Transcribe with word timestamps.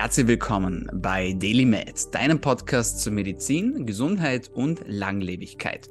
Herzlich 0.00 0.28
willkommen 0.28 0.88
bei 0.92 1.32
DailyMed, 1.32 2.14
deinem 2.14 2.40
Podcast 2.40 3.00
zu 3.00 3.10
Medizin, 3.10 3.84
Gesundheit 3.84 4.48
und 4.54 4.80
Langlebigkeit. 4.86 5.88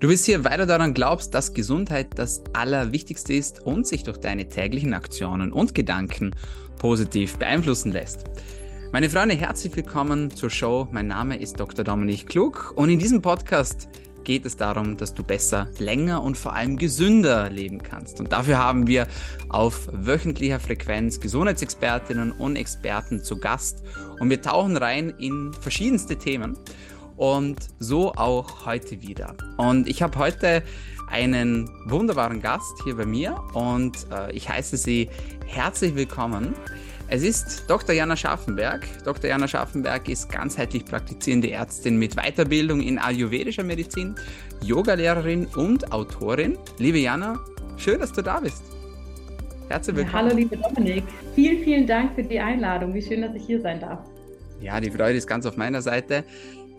Du 0.00 0.08
bist 0.08 0.24
hier, 0.24 0.44
weil 0.44 0.56
du 0.56 0.66
daran 0.66 0.94
glaubst, 0.94 1.34
dass 1.34 1.52
Gesundheit 1.52 2.18
das 2.18 2.42
Allerwichtigste 2.54 3.34
ist 3.34 3.60
und 3.60 3.86
sich 3.86 4.02
durch 4.02 4.16
deine 4.16 4.48
täglichen 4.48 4.94
Aktionen 4.94 5.52
und 5.52 5.74
Gedanken 5.74 6.34
positiv 6.78 7.36
beeinflussen 7.36 7.92
lässt. 7.92 8.24
Meine 8.92 9.10
Freunde, 9.10 9.34
herzlich 9.34 9.76
willkommen 9.76 10.30
zur 10.30 10.48
Show. 10.48 10.88
Mein 10.90 11.08
Name 11.08 11.38
ist 11.38 11.60
Dr. 11.60 11.84
Dominik 11.84 12.28
Klug 12.28 12.72
und 12.76 12.88
in 12.88 12.98
diesem 12.98 13.20
Podcast 13.20 13.90
geht 14.24 14.46
es 14.46 14.56
darum, 14.56 14.96
dass 14.96 15.14
du 15.14 15.22
besser, 15.22 15.68
länger 15.78 16.22
und 16.22 16.36
vor 16.36 16.54
allem 16.54 16.76
gesünder 16.76 17.50
leben 17.50 17.82
kannst. 17.82 18.20
Und 18.20 18.32
dafür 18.32 18.58
haben 18.58 18.86
wir 18.86 19.06
auf 19.48 19.88
wöchentlicher 19.92 20.60
Frequenz 20.60 21.20
Gesundheitsexpertinnen 21.20 22.32
und 22.32 22.56
Experten 22.56 23.22
zu 23.22 23.38
Gast 23.38 23.82
und 24.18 24.30
wir 24.30 24.42
tauchen 24.42 24.76
rein 24.76 25.10
in 25.18 25.52
verschiedenste 25.52 26.16
Themen 26.16 26.56
und 27.16 27.58
so 27.78 28.12
auch 28.14 28.64
heute 28.66 29.02
wieder. 29.02 29.34
Und 29.56 29.88
ich 29.88 30.02
habe 30.02 30.18
heute 30.18 30.62
einen 31.08 31.68
wunderbaren 31.86 32.40
Gast 32.40 32.72
hier 32.84 32.96
bei 32.96 33.04
mir 33.04 33.42
und 33.52 34.06
äh, 34.10 34.32
ich 34.32 34.48
heiße 34.48 34.76
sie 34.76 35.10
herzlich 35.46 35.94
willkommen. 35.96 36.54
Es 37.12 37.24
ist 37.24 37.64
Dr. 37.66 37.92
Jana 37.92 38.14
Schaffenberg. 38.14 38.86
Dr. 39.04 39.28
Jana 39.30 39.48
Schaffenberg 39.48 40.08
ist 40.08 40.30
ganzheitlich 40.30 40.84
praktizierende 40.84 41.50
Ärztin 41.50 41.98
mit 41.98 42.14
Weiterbildung 42.14 42.80
in 42.80 43.00
ayurvedischer 43.00 43.64
Medizin, 43.64 44.14
Yogalehrerin 44.62 45.46
und 45.56 45.90
Autorin. 45.90 46.56
Liebe 46.78 46.98
Jana, 46.98 47.40
schön, 47.78 47.98
dass 47.98 48.12
du 48.12 48.22
da 48.22 48.38
bist. 48.38 48.62
Herzlich 49.68 49.96
willkommen. 49.96 50.14
Ja, 50.14 50.22
hallo, 50.22 50.36
liebe 50.36 50.56
Dominik. 50.56 51.02
Vielen, 51.34 51.64
vielen 51.64 51.86
Dank 51.88 52.14
für 52.14 52.22
die 52.22 52.38
Einladung. 52.38 52.94
Wie 52.94 53.02
schön, 53.02 53.22
dass 53.22 53.34
ich 53.34 53.42
hier 53.42 53.60
sein 53.60 53.80
darf. 53.80 53.98
Ja, 54.60 54.80
die 54.80 54.92
Freude 54.92 55.18
ist 55.18 55.26
ganz 55.26 55.44
auf 55.46 55.56
meiner 55.56 55.82
Seite. 55.82 56.22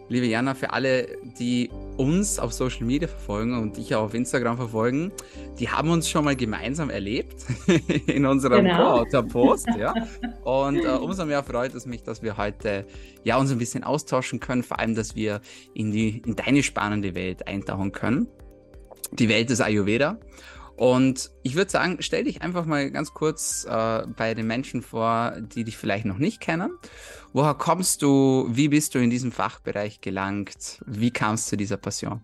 Liebe 0.08 0.28
Jana, 0.28 0.54
für 0.54 0.72
alle, 0.72 1.10
die 1.40 1.70
uns 2.02 2.40
auf 2.40 2.52
Social 2.52 2.86
Media 2.86 3.08
verfolgen 3.08 3.56
und 3.56 3.78
dich 3.78 3.94
auch 3.94 4.06
auf 4.06 4.16
Instagram 4.16 4.58
verfolgen, 4.58 5.12
die 5.60 5.70
haben 5.70 5.92
uns 5.92 6.10
schon 6.10 6.26
mal 6.26 6.36
gemeinsam 6.36 6.90
erlebt 6.90 7.46
in 8.08 8.26
unserem 8.26 8.66
genau. 8.66 9.04
Co-Autor-Post. 9.04 9.68
Ja. 9.78 9.94
Und 10.44 10.84
äh, 10.84 10.88
umso 10.88 11.26
mehr 11.26 11.44
freut 11.44 11.76
es 11.76 11.86
mich, 11.86 12.02
dass 12.02 12.24
wir 12.24 12.38
heute 12.38 12.88
ja, 13.24 13.38
uns 13.38 13.52
ein 13.52 13.60
bisschen 13.60 13.84
austauschen 13.84 14.40
können, 14.40 14.64
vor 14.64 14.80
allem, 14.80 14.96
dass 14.96 15.16
wir 15.16 15.42
in, 15.76 15.92
die, 15.92 16.24
in 16.26 16.36
deine 16.36 16.64
spannende 16.64 17.14
Welt 17.14 17.48
eintauchen 17.48 17.92
können. 17.92 18.28
Die 19.12 19.30
Welt 19.30 19.52
des 19.52 19.62
Ayurveda. 19.62 20.18
Und 20.82 21.30
ich 21.44 21.56
würde 21.56 21.70
sagen, 21.70 21.98
stell 22.00 22.24
dich 22.24 22.42
einfach 22.42 22.66
mal 22.66 22.90
ganz 22.90 23.14
kurz 23.14 23.68
äh, 23.70 24.02
bei 24.18 24.34
den 24.34 24.48
Menschen 24.48 24.82
vor, 24.82 25.36
die 25.40 25.64
dich 25.64 25.78
vielleicht 25.78 26.06
noch 26.06 26.18
nicht 26.18 26.42
kennen. 26.42 26.72
Woher 27.34 27.54
kommst 27.54 28.02
du? 28.02 28.48
Wie 28.50 28.70
bist 28.70 28.96
du 28.96 28.98
in 28.98 29.12
diesem 29.12 29.32
Fachbereich 29.32 30.02
gelangt? 30.02 30.82
Wie 30.88 31.12
kamst 31.12 31.46
du 31.46 31.50
zu 31.52 31.58
dieser 31.58 31.78
Passion? 31.78 32.22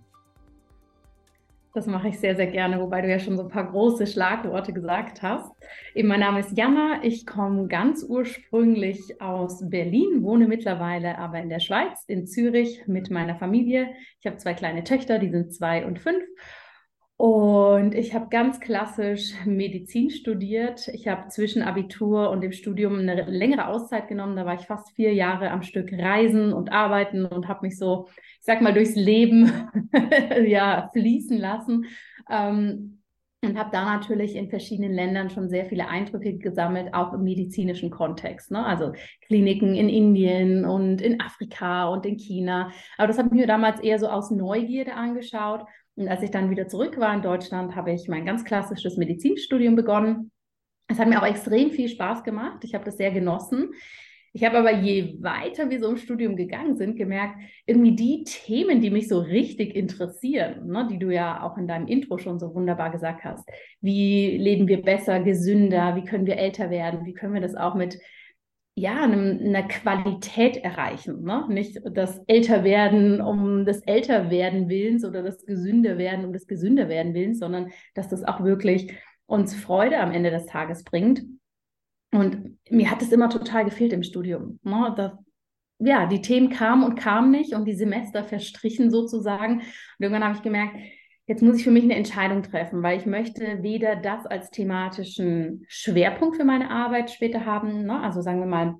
Das 1.76 1.86
mache 1.86 2.08
ich 2.08 2.20
sehr, 2.20 2.36
sehr 2.36 2.48
gerne, 2.48 2.80
wobei 2.82 3.02
du 3.02 3.12
ja 3.12 3.20
schon 3.20 3.38
so 3.38 3.44
ein 3.44 3.50
paar 3.50 3.70
große 3.70 4.08
Schlagworte 4.08 4.74
gesagt 4.74 5.22
hast. 5.22 5.52
Eben, 5.94 6.08
mein 6.08 6.22
Name 6.22 6.40
ist 6.40 6.58
Jana. 6.58 7.04
Ich 7.04 7.28
komme 7.28 7.68
ganz 7.68 8.04
ursprünglich 8.04 9.22
aus 9.22 9.70
Berlin, 9.70 10.24
wohne 10.24 10.48
mittlerweile 10.48 11.20
aber 11.20 11.40
in 11.40 11.50
der 11.50 11.60
Schweiz, 11.60 12.04
in 12.08 12.26
Zürich 12.26 12.88
mit 12.88 13.12
meiner 13.12 13.36
Familie. 13.36 13.92
Ich 14.20 14.26
habe 14.26 14.38
zwei 14.38 14.56
kleine 14.56 14.84
Töchter, 14.84 15.20
die 15.20 15.30
sind 15.30 15.54
zwei 15.54 15.86
und 15.86 16.00
fünf. 16.00 16.24
Und 17.18 17.96
ich 17.96 18.14
habe 18.14 18.28
ganz 18.30 18.60
klassisch 18.60 19.34
Medizin 19.44 20.12
studiert. 20.12 20.88
Ich 20.90 21.08
habe 21.08 21.30
zwischen 21.30 21.64
Abitur 21.64 22.30
und 22.30 22.42
dem 22.42 22.52
Studium 22.52 23.00
eine 23.00 23.24
längere 23.24 23.68
Auszeit 23.68 24.08
genommen. 24.08 24.36
Da 24.36 24.46
war 24.46 24.54
ich 24.54 24.68
fast 24.68 24.92
vier 24.92 25.16
Jahre 25.16 25.50
am 25.50 25.64
Stück 25.64 25.92
reisen 25.92 26.54
und 26.54 26.72
arbeiten 26.72 27.26
und 27.26 27.48
habe 27.48 27.66
mich 27.66 27.80
so, 27.80 28.08
ich 28.18 28.46
sag 28.46 28.62
mal, 28.62 28.74
durchs 28.74 28.96
Leben 28.96 29.52
ja, 30.46 30.92
fließen 30.94 31.40
lassen. 31.40 31.86
Ähm, 32.30 33.02
und 33.44 33.58
habe 33.58 33.70
da 33.72 33.86
natürlich 33.86 34.36
in 34.36 34.50
verschiedenen 34.50 34.94
Ländern 34.94 35.30
schon 35.30 35.50
sehr 35.50 35.66
viele 35.66 35.88
Eindrücke 35.88 36.38
gesammelt, 36.38 36.94
auch 36.94 37.14
im 37.14 37.24
medizinischen 37.24 37.90
Kontext. 37.90 38.52
Ne? 38.52 38.64
Also 38.64 38.94
Kliniken 39.26 39.74
in 39.76 39.90
Indien 39.90 40.66
und 40.66 41.02
in 41.02 41.20
Afrika 41.20 41.88
und 41.88 42.06
in 42.06 42.18
China. 42.18 42.72
Aber 42.98 43.08
das 43.08 43.18
habe 43.18 43.30
ich 43.30 43.36
mir 43.36 43.48
damals 43.48 43.80
eher 43.80 43.98
so 43.98 44.08
aus 44.08 44.30
Neugierde 44.30 44.94
angeschaut 44.94 45.66
und 45.98 46.08
als 46.08 46.22
ich 46.22 46.30
dann 46.30 46.52
wieder 46.52 46.68
zurück 46.68 47.00
war 47.00 47.14
in 47.14 47.24
Deutschland, 47.24 47.76
habe 47.76 47.92
ich 47.92 48.08
mein 48.08 48.26
ganz 48.26 48.46
klassisches 48.46 48.98
Medizinstudium 48.98 49.76
begonnen. 49.76 50.32
Es 50.88 51.00
hat 51.00 51.10
mir 51.10 51.22
auch 51.22 51.28
extrem 51.28 51.72
viel 51.72 51.90
Spaß 51.90 52.24
gemacht. 52.24 52.64
Ich 52.64 52.76
habe 52.76 52.86
das 52.86 52.98
sehr 52.98 53.12
genossen. 53.12 53.72
Ich 54.32 54.44
habe 54.44 54.60
aber 54.60 54.72
je 54.72 55.18
weiter 55.22 55.72
wir 55.72 55.80
so 55.80 55.90
im 55.90 55.98
Studium 55.98 56.36
gegangen 56.36 56.78
sind, 56.78 56.96
gemerkt, 56.96 57.38
irgendwie 57.66 57.96
die 57.96 58.24
Themen, 58.24 58.82
die 58.82 58.92
mich 58.92 59.08
so 59.08 59.20
richtig 59.20 59.76
interessieren, 59.76 60.68
ne, 60.68 60.88
die 60.92 61.00
du 61.00 61.12
ja 61.12 61.42
auch 61.42 61.58
in 61.58 61.68
deinem 61.68 61.88
Intro 61.88 62.20
schon 62.20 62.38
so 62.38 62.54
wunderbar 62.54 62.92
gesagt 62.92 63.24
hast. 63.24 63.50
Wie 63.82 64.38
leben 64.38 64.68
wir 64.68 64.84
besser, 64.84 65.22
gesünder? 65.22 65.96
Wie 65.96 66.04
können 66.04 66.28
wir 66.28 66.38
älter 66.38 66.70
werden? 66.70 67.06
Wie 67.06 67.14
können 67.14 67.34
wir 67.34 67.42
das 67.42 67.56
auch 67.56 67.74
mit 67.74 67.98
ja, 68.78 69.02
einer 69.02 69.64
Qualität 69.64 70.58
erreichen. 70.58 71.24
Ne? 71.24 71.46
Nicht 71.50 71.80
das 71.84 72.22
Älterwerden 72.28 73.22
um 73.22 73.66
des 73.66 73.82
Älterwerden 73.82 74.70
Willens 74.70 75.04
oder 75.04 75.24
das 75.24 75.48
Gesünderwerden 75.48 76.26
um 76.26 76.32
des 76.32 76.46
Gesünderwerden 76.46 77.16
Willens, 77.16 77.40
sondern 77.40 77.72
dass 77.96 78.08
das 78.08 78.24
auch 78.24 78.44
wirklich 78.44 78.94
uns 79.26 79.56
Freude 79.56 80.00
am 80.00 80.12
Ende 80.12 80.30
des 80.30 80.46
Tages 80.46 80.84
bringt. 80.84 81.24
Und 82.12 82.60
mir 82.70 82.92
hat 82.92 83.02
es 83.02 83.12
immer 83.12 83.32
total 83.32 83.66
gefehlt 83.66 83.94
im 83.94 84.04
Studium. 84.04 84.60
Ne? 84.62 84.94
Das, 84.96 85.14
ja, 85.80 86.06
die 86.06 86.22
Themen 86.22 86.52
kamen 86.52 86.84
und 86.84 87.00
kamen 87.00 87.32
nicht 87.32 87.56
und 87.56 87.66
die 87.66 87.74
Semester 87.74 88.24
verstrichen 88.24 88.92
sozusagen. 88.92 89.62
Und 89.62 89.66
irgendwann 90.00 90.24
habe 90.24 90.36
ich 90.36 90.44
gemerkt, 90.44 90.76
jetzt 91.28 91.44
muss 91.44 91.58
ich 91.58 91.64
für 91.64 91.72
mich 91.72 91.84
eine 91.84 91.96
Entscheidung 91.96 92.42
treffen, 92.42 92.82
weil 92.82 92.98
ich 92.98 93.06
möchte 93.06 93.62
weder 93.62 93.96
das 93.98 94.26
als 94.26 94.50
thematischen 94.50 95.66
Schwerpunkt 95.68 96.38
für 96.38 96.46
meine 96.46 96.72
Arbeit 96.72 97.12
später 97.12 97.46
haben, 97.46 97.86
ne? 97.86 98.02
also 98.02 98.22
sagen 98.22 98.40
wir 98.40 98.48
mal, 98.48 98.76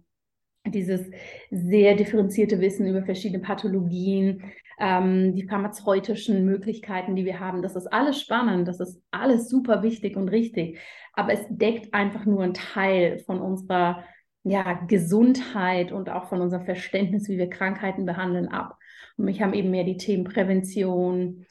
dieses 0.66 1.10
sehr 1.50 1.96
differenzierte 1.96 2.60
Wissen 2.60 2.88
über 2.88 3.04
verschiedene 3.04 3.42
Pathologien, 3.42 4.44
ähm, 4.80 5.34
die 5.36 5.48
pharmazeutischen 5.48 6.46
Möglichkeiten, 6.46 7.16
die 7.16 7.26
wir 7.26 7.40
haben. 7.40 7.62
Das 7.62 7.76
ist 7.76 7.88
alles 7.88 8.20
spannend, 8.20 8.68
das 8.68 8.80
ist 8.80 9.02
alles 9.12 9.50
super 9.50 9.84
wichtig 9.84 10.18
und 10.18 10.30
richtig. 10.30 10.80
Aber 11.14 11.34
es 11.34 11.46
deckt 11.50 11.94
einfach 11.94 12.26
nur 12.26 12.44
einen 12.44 12.54
Teil 12.54 13.20
von 13.20 13.42
unserer 13.42 14.04
ja, 14.44 14.74
Gesundheit 14.88 15.92
und 15.92 16.10
auch 16.10 16.30
von 16.30 16.42
unserem 16.42 16.66
Verständnis, 16.66 17.28
wie 17.28 17.38
wir 17.38 17.50
Krankheiten 17.50 18.06
behandeln, 18.06 18.48
ab. 18.48 18.78
Und 19.18 19.26
mich 19.26 19.42
haben 19.42 19.54
eben 19.54 19.72
mehr 19.72 19.84
die 19.84 19.98
Themen 19.98 20.26
Prävention, 20.26 21.46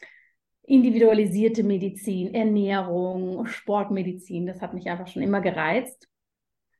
individualisierte 0.66 1.62
Medizin, 1.62 2.34
Ernährung, 2.34 3.46
Sportmedizin. 3.46 4.46
Das 4.46 4.60
hat 4.60 4.74
mich 4.74 4.88
einfach 4.88 5.06
schon 5.06 5.22
immer 5.22 5.40
gereizt. 5.40 6.08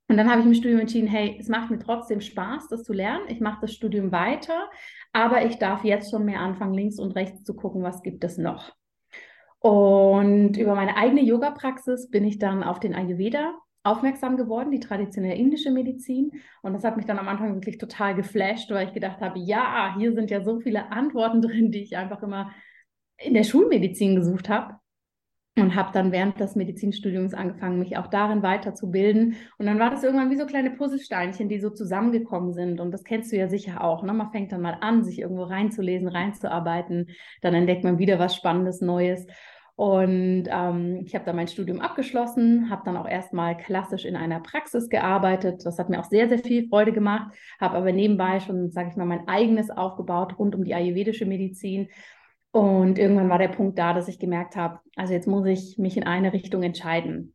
Und 0.08 0.16
dann 0.16 0.30
habe 0.30 0.40
ich 0.40 0.46
im 0.46 0.54
Studium 0.54 0.80
entschieden, 0.80 1.08
hey, 1.08 1.36
es 1.40 1.48
macht 1.48 1.70
mir 1.70 1.78
trotzdem 1.78 2.20
Spaß, 2.20 2.68
das 2.68 2.84
zu 2.84 2.92
lernen. 2.92 3.24
Ich 3.28 3.40
mache 3.40 3.60
das 3.62 3.72
Studium 3.72 4.12
weiter, 4.12 4.68
aber 5.12 5.44
ich 5.44 5.58
darf 5.58 5.84
jetzt 5.84 6.10
schon 6.10 6.24
mehr 6.24 6.40
anfangen, 6.40 6.74
links 6.74 6.98
und 6.98 7.12
rechts 7.12 7.42
zu 7.42 7.54
gucken, 7.54 7.82
was 7.82 8.02
gibt 8.02 8.22
es 8.22 8.38
noch. 8.38 8.72
Und 9.58 10.56
über 10.56 10.76
meine 10.76 10.96
eigene 10.96 11.22
Yoga-Praxis 11.22 12.08
bin 12.08 12.24
ich 12.24 12.38
dann 12.38 12.62
auf 12.62 12.78
den 12.78 12.94
Ayurveda 12.94 13.54
aufmerksam 13.82 14.36
geworden, 14.36 14.70
die 14.70 14.80
traditionelle 14.80 15.36
indische 15.36 15.70
Medizin. 15.70 16.32
Und 16.62 16.72
das 16.72 16.84
hat 16.84 16.96
mich 16.96 17.06
dann 17.06 17.18
am 17.18 17.28
Anfang 17.28 17.54
wirklich 17.54 17.78
total 17.78 18.14
geflasht, 18.14 18.70
weil 18.70 18.86
ich 18.88 18.92
gedacht 18.92 19.20
habe, 19.20 19.38
ja, 19.38 19.94
hier 19.96 20.12
sind 20.12 20.30
ja 20.30 20.42
so 20.42 20.60
viele 20.60 20.90
Antworten 20.92 21.40
drin, 21.42 21.70
die 21.70 21.82
ich 21.82 21.96
einfach 21.96 22.22
immer 22.22 22.52
in 23.18 23.34
der 23.34 23.44
Schulmedizin 23.44 24.16
gesucht 24.16 24.48
habe 24.48 24.76
und 25.58 25.74
habe 25.74 25.90
dann 25.92 26.12
während 26.12 26.38
des 26.38 26.54
Medizinstudiums 26.54 27.32
angefangen, 27.32 27.78
mich 27.78 27.96
auch 27.96 28.08
darin 28.08 28.42
weiterzubilden. 28.42 29.36
Und 29.58 29.66
dann 29.66 29.78
war 29.78 29.90
das 29.90 30.04
irgendwann 30.04 30.30
wie 30.30 30.36
so 30.36 30.44
kleine 30.44 30.70
Puzzlesteinchen, 30.70 31.48
die 31.48 31.58
so 31.58 31.70
zusammengekommen 31.70 32.52
sind. 32.52 32.78
Und 32.78 32.90
das 32.90 33.04
kennst 33.04 33.32
du 33.32 33.36
ja 33.36 33.48
sicher 33.48 33.82
auch. 33.82 34.02
Ne? 34.02 34.12
Man 34.12 34.30
fängt 34.32 34.52
dann 34.52 34.60
mal 34.60 34.76
an, 34.80 35.02
sich 35.02 35.18
irgendwo 35.18 35.44
reinzulesen, 35.44 36.08
reinzuarbeiten. 36.08 37.08
Dann 37.40 37.54
entdeckt 37.54 37.84
man 37.84 37.98
wieder 37.98 38.18
was 38.18 38.36
Spannendes, 38.36 38.82
Neues. 38.82 39.26
Und 39.76 40.44
ähm, 40.50 41.02
ich 41.04 41.14
habe 41.14 41.26
dann 41.26 41.36
mein 41.36 41.48
Studium 41.48 41.80
abgeschlossen, 41.80 42.70
habe 42.70 42.82
dann 42.86 42.96
auch 42.96 43.06
erstmal 43.06 43.58
klassisch 43.58 44.06
in 44.06 44.16
einer 44.16 44.40
Praxis 44.40 44.88
gearbeitet. 44.88 45.66
Das 45.66 45.78
hat 45.78 45.90
mir 45.90 46.00
auch 46.00 46.08
sehr, 46.08 46.30
sehr 46.30 46.38
viel 46.38 46.66
Freude 46.68 46.92
gemacht, 46.92 47.34
habe 47.60 47.76
aber 47.76 47.92
nebenbei 47.92 48.40
schon, 48.40 48.70
sage 48.70 48.88
ich 48.90 48.96
mal, 48.96 49.04
mein 49.04 49.28
eigenes 49.28 49.70
aufgebaut 49.70 50.38
rund 50.38 50.54
um 50.54 50.64
die 50.64 50.74
ayurvedische 50.74 51.26
Medizin 51.26 51.88
und 52.56 52.98
irgendwann 52.98 53.28
war 53.28 53.36
der 53.36 53.48
Punkt 53.48 53.78
da, 53.78 53.92
dass 53.92 54.08
ich 54.08 54.18
gemerkt 54.18 54.56
habe, 54.56 54.80
also 54.96 55.12
jetzt 55.12 55.28
muss 55.28 55.44
ich 55.44 55.76
mich 55.76 55.98
in 55.98 56.04
eine 56.04 56.32
Richtung 56.32 56.62
entscheiden, 56.62 57.34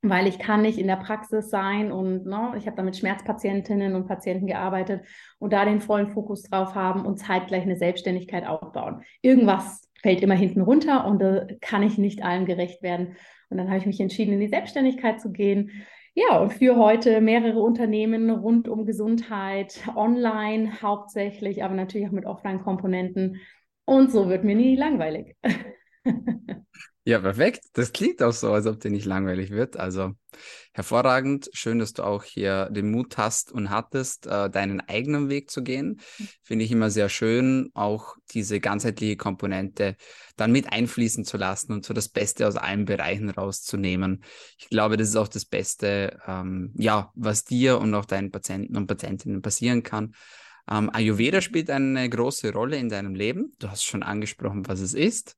weil 0.00 0.28
ich 0.28 0.38
kann 0.38 0.62
nicht 0.62 0.78
in 0.78 0.86
der 0.86 0.94
Praxis 0.94 1.50
sein 1.50 1.90
und 1.90 2.24
ne, 2.24 2.52
ich 2.56 2.66
habe 2.68 2.76
da 2.76 2.84
mit 2.84 2.96
Schmerzpatientinnen 2.96 3.96
und 3.96 4.06
Patienten 4.06 4.46
gearbeitet 4.46 5.04
und 5.40 5.52
da 5.52 5.64
den 5.64 5.80
vollen 5.80 6.10
Fokus 6.10 6.44
drauf 6.44 6.76
haben 6.76 7.04
und 7.04 7.18
zeitgleich 7.18 7.64
eine 7.64 7.74
Selbstständigkeit 7.74 8.46
aufbauen. 8.46 9.02
Irgendwas 9.22 9.90
fällt 10.02 10.22
immer 10.22 10.36
hinten 10.36 10.60
runter 10.60 11.04
und 11.04 11.20
da 11.20 11.48
kann 11.60 11.82
ich 11.82 11.98
nicht 11.98 12.22
allem 12.22 12.46
gerecht 12.46 12.80
werden. 12.80 13.16
Und 13.48 13.58
dann 13.58 13.66
habe 13.66 13.78
ich 13.78 13.86
mich 13.86 13.98
entschieden, 13.98 14.34
in 14.34 14.40
die 14.40 14.46
Selbstständigkeit 14.46 15.20
zu 15.20 15.32
gehen. 15.32 15.84
Ja, 16.14 16.38
und 16.38 16.52
für 16.52 16.76
heute 16.76 17.20
mehrere 17.20 17.60
Unternehmen 17.60 18.30
rund 18.30 18.68
um 18.68 18.86
Gesundheit, 18.86 19.80
online 19.96 20.80
hauptsächlich, 20.80 21.64
aber 21.64 21.74
natürlich 21.74 22.06
auch 22.06 22.12
mit 22.12 22.24
Offline-Komponenten. 22.24 23.40
Und 23.90 24.12
so 24.12 24.28
wird 24.28 24.44
mir 24.44 24.54
nie 24.54 24.76
langweilig. 24.76 25.34
Ja, 27.02 27.18
perfekt. 27.18 27.64
Das 27.72 27.92
klingt 27.92 28.22
auch 28.22 28.32
so, 28.32 28.52
als 28.52 28.66
ob 28.66 28.78
dir 28.78 28.90
nicht 28.90 29.06
langweilig 29.06 29.50
wird. 29.50 29.76
Also 29.76 30.12
hervorragend. 30.74 31.48
Schön, 31.54 31.78
dass 31.78 31.94
du 31.94 32.04
auch 32.04 32.22
hier 32.22 32.68
den 32.70 32.90
Mut 32.90 33.16
hast 33.16 33.50
und 33.50 33.70
hattest, 33.70 34.26
äh, 34.26 34.50
deinen 34.50 34.80
eigenen 34.80 35.30
Weg 35.30 35.50
zu 35.50 35.62
gehen. 35.62 36.00
Finde 36.42 36.64
ich 36.66 36.70
immer 36.70 36.90
sehr 36.90 37.08
schön, 37.08 37.70
auch 37.72 38.14
diese 38.32 38.60
ganzheitliche 38.60 39.16
Komponente 39.16 39.96
dann 40.36 40.52
mit 40.52 40.70
einfließen 40.70 41.24
zu 41.24 41.38
lassen 41.38 41.72
und 41.72 41.86
so 41.86 41.94
das 41.94 42.10
Beste 42.10 42.46
aus 42.46 42.56
allen 42.56 42.84
Bereichen 42.84 43.30
rauszunehmen. 43.30 44.22
Ich 44.58 44.68
glaube, 44.68 44.98
das 44.98 45.08
ist 45.08 45.16
auch 45.16 45.26
das 45.26 45.46
Beste, 45.46 46.20
ähm, 46.28 46.72
ja, 46.76 47.10
was 47.16 47.44
dir 47.44 47.80
und 47.80 47.94
auch 47.94 48.04
deinen 48.04 48.30
Patienten 48.30 48.76
und 48.76 48.86
Patientinnen 48.86 49.42
passieren 49.42 49.82
kann. 49.82 50.12
Ähm, 50.70 50.90
Ayurveda 50.92 51.40
spielt 51.40 51.70
eine 51.70 52.08
große 52.08 52.52
Rolle 52.52 52.76
in 52.76 52.88
deinem 52.88 53.14
Leben. 53.14 53.52
Du 53.58 53.68
hast 53.68 53.84
schon 53.84 54.02
angesprochen, 54.02 54.66
was 54.68 54.80
es 54.80 54.94
ist. 54.94 55.36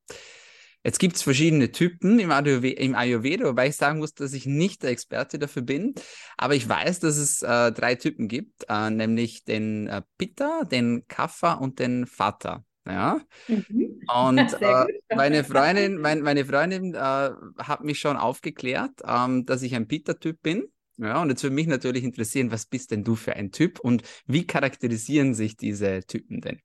Jetzt 0.84 0.98
gibt 0.98 1.14
es 1.14 1.22
verschiedene 1.22 1.70
Typen 1.70 2.18
im, 2.18 2.30
im, 2.30 2.94
Ayurveda, 2.94 3.44
wobei 3.44 3.68
ich 3.68 3.76
sagen 3.76 4.00
muss, 4.00 4.14
dass 4.14 4.32
ich 4.32 4.46
nicht 4.46 4.82
der 4.82 4.90
Experte 4.90 5.38
dafür 5.38 5.62
bin. 5.62 5.94
Aber 6.36 6.56
ich 6.56 6.68
weiß, 6.68 6.98
dass 7.00 7.18
es 7.18 7.42
äh, 7.42 7.70
drei 7.70 7.94
Typen 7.94 8.26
gibt, 8.26 8.64
äh, 8.68 8.90
nämlich 8.90 9.44
den 9.44 9.86
äh, 9.86 10.02
Pitta, 10.18 10.64
den 10.64 11.06
Kapha 11.06 11.54
und 11.54 11.78
den 11.78 12.06
Vata. 12.06 12.64
Ja. 12.84 13.20
Mhm. 13.46 14.00
Und 14.12 14.38
äh, 14.60 14.84
meine 15.14 15.44
Freundin, 15.44 15.98
mein, 16.00 16.20
meine 16.20 16.44
Freundin 16.44 16.94
äh, 16.94 17.30
hat 17.58 17.84
mich 17.84 18.00
schon 18.00 18.16
aufgeklärt, 18.16 19.02
ähm, 19.06 19.46
dass 19.46 19.62
ich 19.62 19.76
ein 19.76 19.86
Pitta-Typ 19.86 20.42
bin. 20.42 20.64
Ja, 20.98 21.22
und 21.22 21.30
jetzt 21.30 21.42
würde 21.42 21.54
mich 21.54 21.66
natürlich 21.66 22.04
interessieren, 22.04 22.50
was 22.50 22.66
bist 22.66 22.90
denn 22.90 23.04
du 23.04 23.16
für 23.16 23.34
ein 23.34 23.50
Typ 23.50 23.80
und 23.80 24.02
wie 24.26 24.46
charakterisieren 24.46 25.34
sich 25.34 25.56
diese 25.56 26.00
Typen 26.06 26.40
denn? 26.40 26.60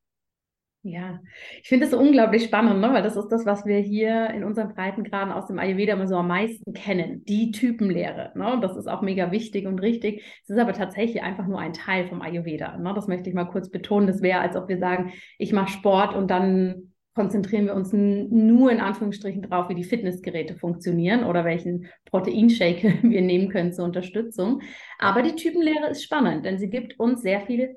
Ja, 0.83 1.19
ich 1.61 1.67
finde 1.67 1.85
es 1.85 1.91
so 1.91 1.99
unglaublich 1.99 2.45
spannend, 2.45 2.79
ne? 2.79 2.93
weil 2.93 3.03
das 3.03 3.17
ist 3.17 3.27
das, 3.27 3.45
was 3.45 3.65
wir 3.65 3.79
hier 3.79 4.29
in 4.29 4.45
unseren 4.45 4.73
Breitengraden 4.73 5.33
aus 5.33 5.47
dem 5.47 5.59
Ayurveda 5.59 5.93
immer 5.93 6.07
so 6.07 6.15
am 6.15 6.29
meisten 6.29 6.71
kennen, 6.73 7.25
die 7.25 7.51
Typenlehre. 7.51 8.31
Ne? 8.35 8.53
Und 8.53 8.61
das 8.61 8.77
ist 8.77 8.87
auch 8.87 9.01
mega 9.01 9.31
wichtig 9.31 9.65
und 9.65 9.79
richtig. 9.79 10.23
Es 10.43 10.49
ist 10.49 10.59
aber 10.59 10.71
tatsächlich 10.71 11.23
einfach 11.23 11.45
nur 11.45 11.59
ein 11.59 11.73
Teil 11.73 12.07
vom 12.07 12.21
Ayurveda. 12.21 12.77
Ne? 12.77 12.93
Das 12.93 13.07
möchte 13.07 13.27
ich 13.27 13.35
mal 13.35 13.45
kurz 13.45 13.69
betonen. 13.69 14.07
Das 14.07 14.21
wäre, 14.21 14.39
als 14.39 14.55
ob 14.55 14.69
wir 14.69 14.77
sagen, 14.77 15.11
ich 15.37 15.51
mache 15.51 15.73
Sport 15.73 16.15
und 16.15 16.29
dann 16.29 16.93
konzentrieren 17.17 17.65
wir 17.65 17.73
uns 17.73 17.91
nur 17.93 18.71
in 18.71 18.79
Anführungsstrichen 18.79 19.41
drauf, 19.41 19.69
wie 19.69 19.75
die 19.75 19.83
Fitnessgeräte 19.83 20.55
funktionieren 20.55 21.23
oder 21.23 21.43
welchen 21.45 21.87
Proteinshake 22.05 22.99
wir 23.01 23.21
nehmen 23.21 23.49
können 23.49 23.73
zur 23.73 23.85
Unterstützung. 23.85 24.61
Aber 24.99 25.23
die 25.23 25.35
Typenlehre 25.35 25.89
ist 25.89 26.03
spannend, 26.03 26.45
denn 26.45 26.59
sie 26.59 26.69
gibt 26.69 26.99
uns 26.99 27.23
sehr 27.23 27.41
viele 27.41 27.75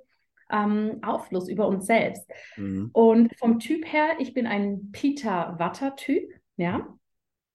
ähm, 0.52 0.98
Aufschluss 1.00 1.48
über 1.48 1.66
uns 1.68 1.86
selbst. 1.86 2.30
Mhm. 2.58 2.90
Und 2.92 3.34
vom 3.38 3.58
Typ 3.60 3.90
her, 3.90 4.08
ich 4.18 4.34
bin 4.34 4.46
ein 4.46 4.90
Peter-Watter-Typ, 4.92 6.30
ja. 6.58 6.86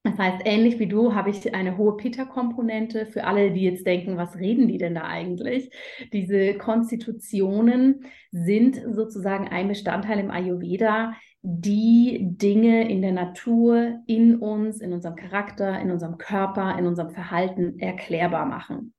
Das 0.02 0.18
heißt, 0.18 0.42
ähnlich 0.44 0.80
wie 0.80 0.88
du 0.88 1.14
habe 1.14 1.30
ich 1.30 1.54
eine 1.54 1.76
hohe 1.76 1.96
Peter-Komponente. 1.96 3.06
Für 3.06 3.24
alle, 3.24 3.52
die 3.52 3.62
jetzt 3.62 3.86
denken, 3.86 4.16
was 4.16 4.36
reden 4.36 4.66
die 4.66 4.78
denn 4.78 4.94
da 4.94 5.02
eigentlich? 5.02 5.70
Diese 6.12 6.54
Konstitutionen 6.54 8.04
sind 8.32 8.80
sozusagen 8.90 9.48
ein 9.48 9.68
Bestandteil 9.68 10.18
im 10.18 10.30
Ayurveda, 10.30 11.14
die 11.42 12.18
Dinge 12.22 12.90
in 12.90 13.02
der 13.02 13.12
Natur, 13.12 14.00
in 14.06 14.36
uns, 14.36 14.80
in 14.80 14.92
unserem 14.92 15.16
Charakter, 15.16 15.80
in 15.80 15.90
unserem 15.90 16.18
Körper, 16.18 16.78
in 16.78 16.86
unserem 16.86 17.10
Verhalten 17.10 17.78
erklärbar 17.78 18.46
machen. 18.46 18.94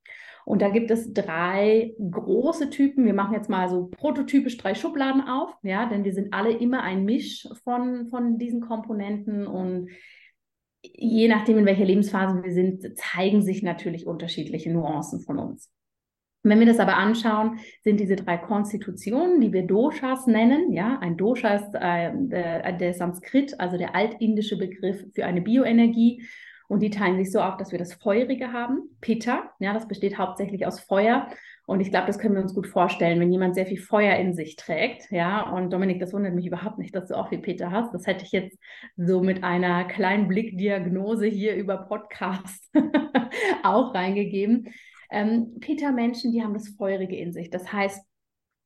Und 0.46 0.62
da 0.62 0.70
gibt 0.70 0.92
es 0.92 1.14
drei 1.14 1.94
große 2.00 2.70
Typen. 2.70 3.04
Wir 3.04 3.14
machen 3.14 3.34
jetzt 3.34 3.50
mal 3.50 3.68
so 3.68 3.88
prototypisch 3.88 4.56
drei 4.56 4.76
Schubladen 4.76 5.22
auf, 5.22 5.54
ja, 5.62 5.88
denn 5.88 6.06
wir 6.06 6.14
sind 6.14 6.34
alle 6.34 6.52
immer 6.52 6.84
ein 6.84 7.04
Misch 7.04 7.50
von, 7.66 8.08
von 8.08 8.38
diesen 8.38 8.62
Komponenten 8.62 9.46
und 9.46 9.90
je 10.82 11.28
nachdem, 11.28 11.58
in 11.58 11.66
welcher 11.66 11.84
Lebensphase 11.84 12.42
wir 12.44 12.54
sind, 12.54 12.98
zeigen 12.98 13.42
sich 13.42 13.62
natürlich 13.62 14.08
unterschiedliche 14.08 14.72
Nuancen 14.72 15.20
von 15.20 15.38
uns. 15.38 15.70
Wenn 16.44 16.60
wir 16.60 16.68
das 16.68 16.80
aber 16.80 16.96
anschauen, 16.96 17.60
sind 17.84 18.00
diese 18.00 18.16
drei 18.16 18.38
Konstitutionen, 18.38 19.42
die 19.42 19.52
wir 19.52 19.64
Doshas 19.64 20.28
nennen, 20.28 20.72
ja, 20.72 20.98
ein 21.00 21.18
Dosha 21.18 21.56
ist 21.56 21.74
äh, 21.74 22.12
der, 22.14 22.72
der 22.74 22.94
Sanskrit, 22.94 23.60
also 23.60 23.78
der 23.78 23.96
altindische 23.96 24.58
Begriff 24.58 25.04
für 25.14 25.26
eine 25.26 25.42
Bioenergie 25.42 26.24
und 26.68 26.82
die 26.82 26.90
teilen 26.90 27.18
sich 27.18 27.32
so 27.32 27.40
auf, 27.40 27.58
dass 27.58 27.72
wir 27.72 27.80
das 27.80 27.94
Feurige 27.94 28.52
haben, 28.52 28.90
Pitta, 29.02 29.52
ja, 29.60 29.74
das 29.74 29.88
besteht 29.88 30.18
hauptsächlich 30.18 30.66
aus 30.66 30.80
Feuer. 30.80 31.28
Und 31.66 31.82
ich 31.82 31.92
glaube, 31.92 32.08
das 32.08 32.18
können 32.18 32.36
wir 32.36 32.42
uns 32.42 32.56
gut 32.56 32.68
vorstellen, 32.68 33.20
wenn 33.20 33.32
jemand 33.32 33.56
sehr 33.56 33.66
viel 33.66 33.80
Feuer 33.80 34.16
in 34.16 34.34
sich 34.34 34.56
trägt, 34.56 35.12
ja. 35.12 35.50
Und 35.52 35.72
Dominik, 35.72 36.00
das 36.00 36.14
wundert 36.14 36.34
mich 36.34 36.46
überhaupt 36.46 36.78
nicht, 36.78 36.96
dass 36.96 37.10
du 37.10 37.18
auch 37.18 37.28
viel 37.30 37.40
Pitta 37.40 37.72
hast. 37.72 37.94
Das 37.94 38.08
hätte 38.08 38.24
ich 38.24 38.32
jetzt 38.32 38.58
so 38.96 39.22
mit 39.22 39.44
einer 39.44 39.86
kleinen 39.86 40.30
Blickdiagnose 40.30 41.26
hier 41.26 41.56
über 41.56 41.78
Podcast 41.78 42.72
auch 43.64 43.94
reingegeben. 43.94 44.70
Ähm, 45.10 45.60
Pitta-Menschen, 45.60 46.32
die 46.32 46.44
haben 46.44 46.54
das 46.54 46.70
Feurige 46.70 47.16
in 47.16 47.32
sich. 47.32 47.50
Das 47.50 47.72
heißt, 47.72 48.04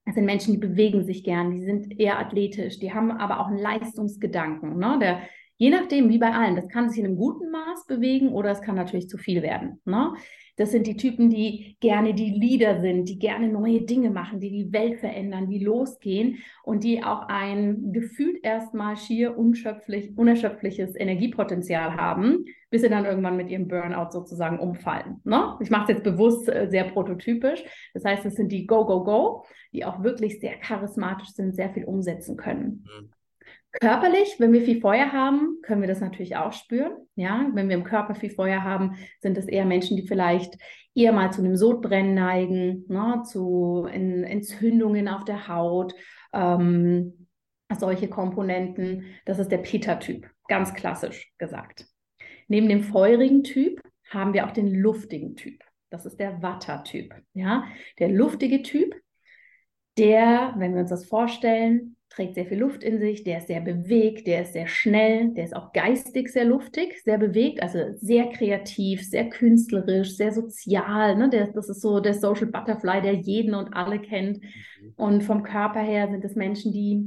es 0.06 0.16
sind 0.16 0.26
Menschen, 0.26 0.54
die 0.54 0.60
bewegen 0.60 1.04
sich 1.04 1.24
gern, 1.24 1.52
die 1.52 1.64
sind 1.64 2.00
eher 2.00 2.20
athletisch, 2.20 2.80
die 2.80 2.94
haben 2.94 3.12
aber 3.12 3.40
auch 3.40 3.48
einen 3.48 3.60
Leistungsgedanken. 3.60 4.78
Ne? 4.78 4.98
Der 5.00 5.22
Je 5.62 5.69
nachdem, 5.69 6.10
wie 6.10 6.18
bei 6.18 6.34
allen. 6.34 6.56
Das 6.56 6.68
kann 6.69 6.90
sich 6.90 6.98
in 6.98 7.06
einem 7.06 7.18
guten 7.18 7.52
Maß 7.52 7.86
bewegen 7.86 8.30
oder 8.30 8.50
es 8.50 8.63
kann 8.63 8.74
natürlich 8.74 9.08
zu 9.08 9.19
viel 9.19 9.44
werden. 9.44 9.80
Ne? 9.86 10.12
Das 10.56 10.72
sind 10.72 10.88
die 10.88 10.98
Typen, 10.98 11.30
die 11.30 11.78
gerne 11.80 12.16
die 12.16 12.31
Leader 12.31 12.81
sind, 12.81 13.08
die 13.08 13.19
gerne 13.19 13.48
neue 13.48 13.84
Dinge 13.84 14.10
machen, 14.10 14.40
die 14.40 14.50
die 14.50 14.74
Welt 14.74 15.00
verändern, 15.00 15.48
die 15.48 15.63
losgehen 15.63 16.40
und 16.63 16.84
die 16.84 17.04
auch 17.04 17.28
ein 17.28 17.94
gefühlt 17.94 18.44
erstmal 18.44 18.98
schier 18.98 19.38
unerschöpfliches 19.38 20.96
Energiepotenzial 20.96 21.96
haben, 21.96 22.46
bis 22.72 22.81
sie 22.81 22.90
dann 22.90 23.06
irgendwann 23.06 23.38
mit 23.38 23.52
ihrem 23.52 23.68
Burnout 23.68 24.10
sozusagen 24.10 24.58
umfallen. 24.58 25.22
Ne? 25.25 25.58
Ich 25.60 25.69
mache 25.69 25.84
es 25.84 25.90
jetzt 25.90 26.04
bewusst 26.04 26.50
äh, 26.50 26.69
sehr 26.72 26.86
prototypisch. 26.86 27.63
Das 27.94 28.04
heißt, 28.04 28.25
es 28.25 28.34
sind 28.34 28.52
die 28.52 28.66
Go, 28.66 28.84
Go, 28.88 29.04
Go, 29.04 29.46
die 29.74 29.86
auch 29.86 30.02
wirklich 30.02 30.40
sehr 30.40 30.56
charismatisch 30.56 31.30
sind, 31.34 31.56
sehr 31.56 31.69
viel 31.69 31.84
umsetzen 31.84 32.36
können. 32.36 32.88
Mhm. 32.88 33.12
Körperlich, 33.80 34.36
wenn 34.38 34.52
wir 34.52 34.62
viel 34.62 34.82
Feuer 34.82 35.14
haben, 35.14 35.60
können 35.62 35.82
wir 35.82 35.88
das 35.88 36.02
natürlich 36.02 36.36
auch 36.36 36.52
spüren. 36.52 36.92
Ja, 37.16 37.50
wenn 37.54 37.70
wir 37.70 37.76
im 37.76 37.86
Körper 37.86 38.16
viel 38.16 38.30
Feuer 38.30 38.64
haben, 38.64 38.98
sind 39.22 39.38
es 39.38 39.48
eher 39.48 39.66
Menschen, 39.66 39.96
die 39.96 40.08
vielleicht 40.08 40.58
eher 40.94 41.14
mal 41.14 41.32
zu 41.32 41.42
einem 41.42 41.56
Sodbrennen 41.56 42.14
neigen, 42.14 42.86
ne, 42.90 43.24
zu 43.26 43.88
Entzündungen 43.90 45.08
auf 45.08 45.24
der 45.24 45.48
Haut, 45.48 45.94
ähm, 46.34 47.28
solche 47.78 48.10
Komponenten. 48.10 49.06
Das 49.25 49.40
ist 49.40 49.51
der 49.51 49.60
Peter-Typ, 49.60 50.30
ganz 50.50 50.74
klassisch 50.74 51.32
gesagt. 51.38 51.88
Neben 52.50 52.68
dem 52.68 52.84
feurigen 52.84 53.44
Typ 53.44 53.82
haben 54.10 54.34
wir 54.34 54.46
auch 54.46 54.51
den 54.51 54.75
luftigen 54.75 55.38
Typ. 55.38 55.63
Das 55.90 56.06
ist 56.06 56.20
der 56.20 56.42
Watter-Typ. 56.42 57.13
Ja, 57.34 57.66
der 58.00 58.10
luftige 58.10 58.62
Typ, 58.62 58.94
der, 59.98 60.54
wenn 60.58 60.74
wir 60.74 60.82
uns 60.82 60.90
das 60.90 61.06
vorstellen, 61.06 61.96
trägt 62.12 62.36
sehr 62.36 62.46
viel 62.46 62.60
Luft 62.60 62.84
in 62.84 63.00
sich, 63.00 63.24
der 63.24 63.38
ist 63.38 63.48
sehr 63.48 63.62
bewegt, 63.62 64.27
der 64.27 64.41
ist 64.41 64.53
sehr 64.53 64.68
schnell, 64.68 65.34
der 65.34 65.46
ist 65.46 65.56
auch 65.56 65.72
geistig 65.72 66.30
sehr 66.30 66.44
luftig, 66.44 67.01
sehr 67.03 67.18
bewegt, 67.18 67.63
also 67.63 67.80
sehr 68.00 68.30
kreativ, 68.30 69.01
sehr 69.08 69.30
künstlerisch, 69.30 70.18
sehr 70.18 70.34
sozial. 70.34 71.15
Ne? 71.15 71.30
Der, 71.30 71.48
das 71.48 71.70
ist 71.70 71.82
so 71.82 72.01
der 72.01 72.13
Social 72.13 72.48
Butterfly, 72.48 73.01
der 73.01 73.13
jeden 73.13 73.56
und 73.56 73.74
alle 73.74 74.00
kennt. 74.00 74.41
Mhm. 74.41 74.94
Und 74.98 75.24
vom 75.24 75.44
Körper 75.44 75.80
her 75.80 76.10
sind 76.12 76.25
es 76.25 76.36
Menschen, 76.36 76.74
die 76.74 77.06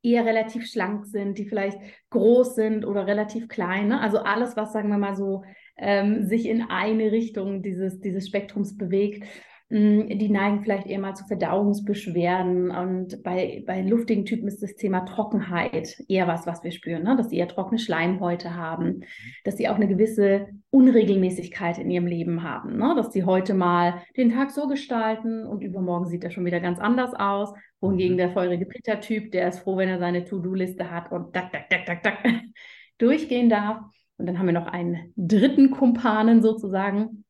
eher 0.00 0.24
relativ 0.24 0.66
schlank 0.66 1.06
sind, 1.06 1.36
die 1.38 1.48
vielleicht 1.48 1.78
groß 2.10 2.54
sind 2.54 2.84
oder 2.84 3.06
relativ 3.06 3.48
klein. 3.48 3.88
Ne? 3.88 4.00
Also 4.00 4.18
alles, 4.18 4.56
was, 4.56 4.72
sagen 4.72 4.90
wir 4.90 4.98
mal 4.98 5.16
so, 5.16 5.42
ähm, 5.76 6.24
sich 6.24 6.46
in 6.46 6.62
eine 6.62 7.10
Richtung 7.10 7.62
dieses, 7.62 8.00
dieses 8.00 8.28
Spektrums 8.28 8.76
bewegt. 8.76 9.24
Mm, 9.70 10.08
die 10.18 10.30
neigen 10.30 10.62
vielleicht 10.62 10.86
eher 10.86 10.98
mal 10.98 11.14
zu 11.14 11.26
Verdauungsbeschwerden. 11.26 12.70
Und 12.70 13.22
bei, 13.22 13.62
bei 13.66 13.82
luftigen 13.82 14.24
Typen 14.24 14.48
ist 14.48 14.62
das 14.62 14.76
Thema 14.76 15.00
Trockenheit 15.00 16.02
eher 16.08 16.26
was, 16.26 16.46
was 16.46 16.64
wir 16.64 16.70
spüren, 16.70 17.02
ne? 17.02 17.16
dass 17.16 17.28
sie 17.28 17.36
eher 17.36 17.48
trockene 17.48 17.78
Schleimhäute 17.78 18.54
haben, 18.54 18.86
mhm. 18.86 19.02
dass 19.44 19.58
sie 19.58 19.68
auch 19.68 19.74
eine 19.74 19.86
gewisse 19.86 20.46
Unregelmäßigkeit 20.70 21.78
in 21.78 21.90
ihrem 21.90 22.06
Leben 22.06 22.42
haben, 22.42 22.78
ne? 22.78 22.94
dass 22.96 23.12
sie 23.12 23.24
heute 23.24 23.52
mal 23.52 24.02
den 24.16 24.30
Tag 24.30 24.52
so 24.52 24.68
gestalten 24.68 25.44
und 25.46 25.62
übermorgen 25.62 26.06
sieht 26.06 26.24
er 26.24 26.30
schon 26.30 26.46
wieder 26.46 26.60
ganz 26.60 26.78
anders 26.78 27.12
aus. 27.12 27.52
Wohingegen 27.80 28.14
mhm. 28.14 28.18
der 28.18 28.30
feurige 28.30 28.64
Peter-Typ, 28.64 29.32
der 29.32 29.48
ist 29.48 29.60
froh, 29.60 29.76
wenn 29.76 29.90
er 29.90 29.98
seine 29.98 30.24
To-Do-Liste 30.24 30.90
hat 30.90 31.12
und 31.12 31.34
tak, 31.34 31.52
tak, 31.52 31.68
tak, 31.68 31.84
tak, 31.84 32.02
tak 32.02 32.18
durchgehen 32.98 33.50
darf. 33.50 33.82
Und 34.16 34.26
dann 34.26 34.38
haben 34.38 34.46
wir 34.46 34.52
noch 34.52 34.66
einen 34.66 35.12
dritten 35.14 35.70
Kumpanen 35.70 36.42
sozusagen, 36.42 37.24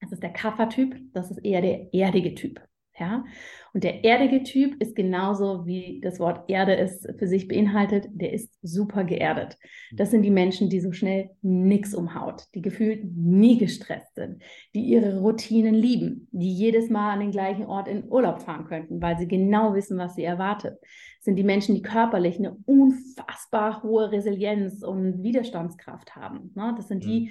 das 0.00 0.12
ist 0.12 0.22
der 0.22 0.32
Kaffertyp, 0.32 0.96
das 1.12 1.30
ist 1.30 1.44
eher 1.44 1.60
der 1.60 1.92
erdige 1.94 2.34
Typ. 2.34 2.60
Ja? 3.00 3.24
Und 3.72 3.82
der 3.82 4.04
erdige 4.04 4.42
Typ 4.42 4.80
ist 4.80 4.94
genauso, 4.94 5.64
wie 5.64 6.00
das 6.02 6.20
Wort 6.20 6.48
Erde 6.50 6.76
es 6.76 7.06
für 7.18 7.26
sich 7.26 7.48
beinhaltet, 7.48 8.08
der 8.12 8.32
ist 8.32 8.52
super 8.62 9.04
geerdet. 9.04 9.56
Das 9.92 10.10
sind 10.10 10.22
die 10.22 10.30
Menschen, 10.30 10.68
die 10.68 10.80
so 10.80 10.92
schnell 10.92 11.30
nichts 11.40 11.94
umhaut, 11.94 12.44
die 12.54 12.60
gefühlt 12.60 13.04
nie 13.16 13.56
gestresst 13.58 14.14
sind, 14.16 14.42
die 14.74 14.82
ihre 14.82 15.20
Routinen 15.20 15.74
lieben, 15.74 16.28
die 16.30 16.52
jedes 16.52 16.90
Mal 16.90 17.12
an 17.12 17.20
den 17.20 17.30
gleichen 17.30 17.64
Ort 17.64 17.88
in 17.88 18.08
Urlaub 18.08 18.42
fahren 18.42 18.66
könnten, 18.66 19.00
weil 19.00 19.18
sie 19.18 19.28
genau 19.28 19.74
wissen, 19.74 19.96
was 19.96 20.14
sie 20.14 20.24
erwartet. 20.24 20.78
Das 20.80 21.24
sind 21.24 21.36
die 21.36 21.44
Menschen, 21.44 21.74
die 21.74 21.82
körperlich 21.82 22.38
eine 22.38 22.56
unfassbar 22.66 23.82
hohe 23.82 24.12
Resilienz 24.12 24.82
und 24.82 25.22
Widerstandskraft 25.22 26.16
haben. 26.16 26.52
Ne? 26.54 26.74
Das 26.76 26.88
sind 26.88 27.04
die, 27.04 27.30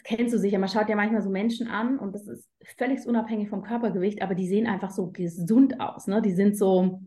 das 0.00 0.16
kennst 0.16 0.34
du 0.34 0.38
sicher, 0.38 0.58
man 0.58 0.68
schaut 0.68 0.88
ja 0.88 0.96
manchmal 0.96 1.22
so 1.22 1.30
Menschen 1.30 1.68
an 1.68 1.98
und 1.98 2.14
das 2.14 2.26
ist 2.26 2.48
völlig 2.78 3.06
unabhängig 3.06 3.50
vom 3.50 3.62
Körpergewicht, 3.62 4.22
aber 4.22 4.34
die 4.34 4.48
sehen 4.48 4.66
einfach 4.66 4.90
so 4.90 5.10
gesund 5.10 5.80
aus. 5.80 6.06
Ne? 6.06 6.22
Die 6.22 6.32
sind 6.32 6.56
so, 6.56 7.02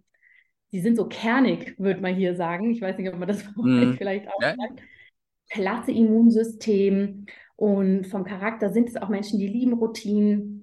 die 0.71 0.79
sind 0.79 0.95
so 0.95 1.07
kernig, 1.07 1.75
würde 1.79 2.01
man 2.01 2.15
hier 2.15 2.35
sagen. 2.35 2.71
Ich 2.71 2.81
weiß 2.81 2.97
nicht, 2.97 3.11
ob 3.11 3.17
man 3.17 3.27
das 3.27 3.43
mm. 3.55 3.93
vielleicht 3.93 4.27
auch 4.27 4.41
ja. 4.41 4.55
sagt. 4.55 4.81
Klasse 5.49 5.91
Immunsystem 5.91 7.25
und 7.55 8.07
vom 8.07 8.23
Charakter 8.23 8.71
sind 8.71 8.89
es 8.89 8.95
auch 8.95 9.09
Menschen, 9.09 9.39
die 9.39 9.47
lieben 9.47 9.73
Routinen, 9.73 10.62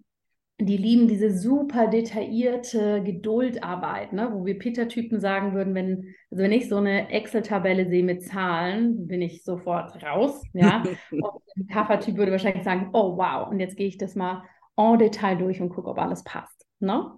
die 0.60 0.76
lieben 0.76 1.08
diese 1.08 1.36
super 1.36 1.86
detaillierte 1.86 3.02
Geduldarbeit, 3.02 4.12
ne? 4.12 4.30
wo 4.32 4.44
wir 4.44 4.58
Peter-Typen 4.58 5.20
sagen 5.20 5.54
würden, 5.54 5.74
wenn, 5.74 6.14
also 6.30 6.42
wenn 6.42 6.52
ich 6.52 6.68
so 6.68 6.76
eine 6.76 7.10
Excel-Tabelle 7.10 7.88
sehe 7.88 8.04
mit 8.04 8.22
Zahlen, 8.22 9.06
bin 9.06 9.22
ich 9.22 9.42
sofort 9.42 10.02
raus. 10.02 10.42
Ja? 10.52 10.82
und 11.10 11.42
ein 11.56 11.66
Kaffer-Typ 11.68 12.16
würde 12.16 12.32
wahrscheinlich 12.32 12.64
sagen, 12.64 12.90
oh 12.92 13.16
wow, 13.16 13.48
und 13.48 13.60
jetzt 13.60 13.76
gehe 13.76 13.88
ich 13.88 13.98
das 13.98 14.14
mal 14.14 14.44
en 14.76 14.98
Detail 14.98 15.36
durch 15.36 15.60
und 15.60 15.70
gucke, 15.70 15.88
ob 15.88 15.98
alles 15.98 16.24
passt. 16.24 16.66
Ne? 16.78 17.10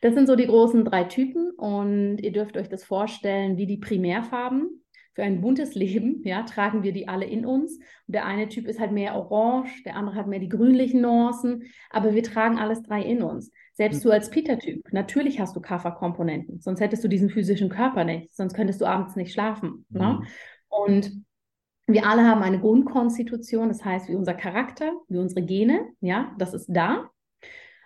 Das 0.00 0.14
sind 0.14 0.26
so 0.26 0.36
die 0.36 0.46
großen 0.46 0.84
drei 0.84 1.04
Typen 1.04 1.50
und 1.56 2.18
ihr 2.18 2.32
dürft 2.32 2.56
euch 2.56 2.68
das 2.68 2.84
vorstellen 2.84 3.56
wie 3.56 3.66
die 3.66 3.78
Primärfarben 3.78 4.82
für 5.20 5.26
ein 5.26 5.42
buntes 5.42 5.74
Leben, 5.74 6.22
ja, 6.24 6.42
tragen 6.44 6.82
wir 6.82 6.92
die 6.92 7.06
alle 7.06 7.26
in 7.26 7.44
uns. 7.44 7.76
Und 7.76 8.14
der 8.14 8.24
eine 8.24 8.48
Typ 8.48 8.66
ist 8.66 8.80
halt 8.80 8.92
mehr 8.92 9.14
orange, 9.14 9.82
der 9.84 9.96
andere 9.96 10.16
hat 10.16 10.26
mehr 10.26 10.38
die 10.38 10.48
grünlichen 10.48 11.02
Nuancen, 11.02 11.64
aber 11.90 12.14
wir 12.14 12.22
tragen 12.22 12.58
alles 12.58 12.82
drei 12.82 13.02
in 13.02 13.22
uns. 13.22 13.52
Selbst 13.74 13.98
mhm. 13.98 14.08
du 14.08 14.14
als 14.14 14.30
Peter-Typ, 14.30 14.92
natürlich 14.92 15.38
hast 15.38 15.54
du 15.54 15.60
Kafferkomponenten, 15.60 16.60
sonst 16.60 16.80
hättest 16.80 17.04
du 17.04 17.08
diesen 17.08 17.28
physischen 17.28 17.68
Körper 17.68 18.04
nicht, 18.04 18.34
sonst 18.34 18.54
könntest 18.54 18.80
du 18.80 18.86
abends 18.86 19.14
nicht 19.14 19.32
schlafen. 19.32 19.84
Mhm. 19.90 19.98
Ne? 19.98 20.22
Und 20.68 21.12
wir 21.86 22.06
alle 22.06 22.24
haben 22.24 22.42
eine 22.42 22.60
Grundkonstitution, 22.60 23.68
das 23.68 23.84
heißt, 23.84 24.08
wie 24.08 24.14
unser 24.14 24.34
Charakter, 24.34 24.92
wie 25.08 25.18
unsere 25.18 25.44
Gene, 25.44 25.86
ja, 26.00 26.34
das 26.38 26.54
ist 26.54 26.68
da. 26.68 27.10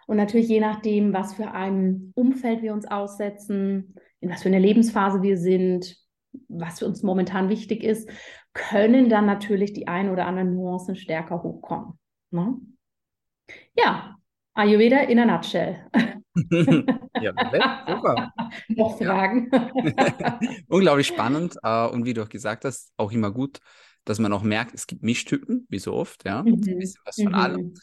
Und 0.06 0.18
natürlich 0.18 0.48
je 0.48 0.60
nachdem, 0.60 1.14
was 1.14 1.34
für 1.34 1.50
ein 1.50 2.12
Umfeld 2.14 2.62
wir 2.62 2.74
uns 2.74 2.86
aussetzen, 2.86 3.94
in 4.20 4.30
was 4.30 4.42
für 4.42 4.50
einer 4.50 4.60
Lebensphase 4.60 5.22
wir 5.22 5.38
sind, 5.38 6.03
was 6.48 6.78
für 6.78 6.86
uns 6.86 7.02
momentan 7.02 7.48
wichtig 7.48 7.82
ist, 7.82 8.08
können 8.52 9.08
dann 9.08 9.26
natürlich 9.26 9.72
die 9.72 9.88
ein 9.88 10.10
oder 10.10 10.26
anderen 10.26 10.54
Nuancen 10.54 10.96
stärker 10.96 11.42
hochkommen. 11.42 11.98
Ne? 12.30 12.56
Ja, 13.76 14.16
Ayurveda 14.54 14.98
in 15.00 15.18
a 15.18 15.24
nutshell. 15.24 15.84
ja, 17.20 17.32
super. 17.88 18.32
Noch 18.68 18.98
Fragen? 18.98 19.50
Unglaublich 20.68 21.06
spannend 21.06 21.56
uh, 21.64 21.88
und 21.92 22.04
wie 22.04 22.14
du 22.14 22.22
auch 22.22 22.28
gesagt 22.28 22.64
hast, 22.64 22.92
auch 22.96 23.12
immer 23.12 23.32
gut, 23.32 23.58
dass 24.04 24.18
man 24.18 24.32
auch 24.32 24.42
merkt, 24.42 24.74
es 24.74 24.86
gibt 24.86 25.02
Mischtypen, 25.02 25.66
wie 25.68 25.78
so 25.78 25.94
oft, 25.94 26.24
ja, 26.24 26.42
mhm. 26.42 26.54
ein 26.54 26.60
bisschen 26.60 27.00
was 27.04 27.16
von 27.16 27.32
mhm. 27.32 27.34
allem. 27.34 27.74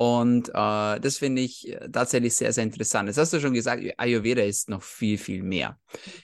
Und 0.00 0.50
äh, 0.50 1.00
das 1.00 1.18
finde 1.18 1.42
ich 1.42 1.68
äh, 1.68 1.88
tatsächlich 1.90 2.36
sehr, 2.36 2.52
sehr 2.52 2.62
interessant. 2.62 3.08
Jetzt 3.08 3.18
hast 3.18 3.32
du 3.32 3.40
schon 3.40 3.52
gesagt, 3.52 3.82
Ayurveda 3.96 4.42
ist 4.42 4.70
noch 4.70 4.82
viel, 4.82 5.18
viel 5.18 5.42
mehr. 5.42 5.76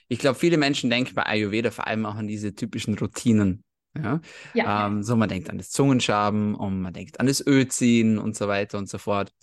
Ich 0.07 0.17
glaube, 0.19 0.39
viele 0.39 0.55
Menschen 0.55 0.89
denken 0.89 1.13
bei 1.13 1.25
Ayurveda 1.25 1.71
vor 1.71 1.85
allem 1.85 2.05
auch 2.05 2.15
an 2.15 2.25
diese 2.25 2.55
typischen 2.55 2.97
Routinen. 2.97 3.65
Ja? 3.97 4.21
ja. 4.53 4.87
Ähm, 4.87 5.03
so, 5.03 5.17
man 5.17 5.27
denkt 5.27 5.49
an 5.49 5.57
das 5.57 5.71
Zungenschaben 5.71 6.55
und 6.55 6.81
man 6.81 6.93
denkt 6.93 7.19
an 7.19 7.27
das 7.27 7.45
Ölziehen 7.45 8.17
und 8.17 8.37
so 8.37 8.47
weiter 8.47 8.77
und 8.77 8.87
so 8.87 8.97
fort. 8.97 9.33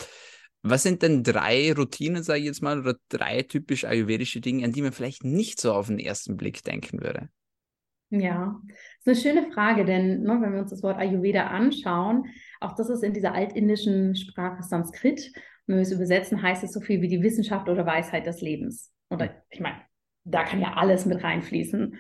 Was 0.63 0.83
sind 0.83 1.03
denn 1.03 1.25
drei 1.25 1.75
Routinen, 1.75 2.23
sage 2.23 2.39
ich 2.39 2.47
jetzt 2.47 2.63
mal, 2.63 2.81
oder 2.81 2.95
drei 3.11 3.43
typisch 3.43 3.85
ayurvedische 3.85 4.41
Dinge, 4.41 4.65
an 4.65 4.73
die 4.73 4.81
man 4.81 4.93
vielleicht 4.93 5.25
nicht 5.25 5.61
so 5.61 5.75
auf 5.75 5.89
den 5.89 5.99
ersten 5.99 6.39
Blick 6.39 6.65
denken 6.65 7.03
würde? 7.03 7.29
Ja, 8.09 8.61
das 9.05 9.19
ist 9.19 9.27
eine 9.27 9.35
schöne 9.35 9.53
Frage, 9.53 9.85
denn 9.85 10.23
ne, 10.23 10.39
wenn 10.41 10.53
wir 10.53 10.61
uns 10.61 10.71
das 10.71 10.83
Wort 10.83 10.99
Ayurveda 10.99 11.49
anschauen, 11.49 12.27
auch 12.63 12.75
das 12.75 12.89
ist 12.89 13.03
in 13.03 13.13
dieser 13.13 13.35
altindischen 13.35 14.15
Sprache 14.15 14.63
Sanskrit. 14.63 15.33
wenn 15.67 15.77
wir 15.77 15.83
es 15.83 15.93
übersetzen, 15.93 16.43
heißt 16.43 16.65
es 16.65 16.73
so 16.73 16.81
viel 16.81 17.01
wie 17.01 17.09
die 17.09 17.23
Wissenschaft 17.23 17.69
oder 17.69 17.87
Weisheit 17.87 18.27
des 18.27 18.41
Lebens. 18.41 18.93
Oder 19.11 19.43
ich 19.51 19.61
meine, 19.61 19.77
da 20.25 20.45
kann 20.45 20.61
ja 20.61 20.75
alles 20.75 21.07
mit 21.07 21.23
reinfließen. 21.23 21.97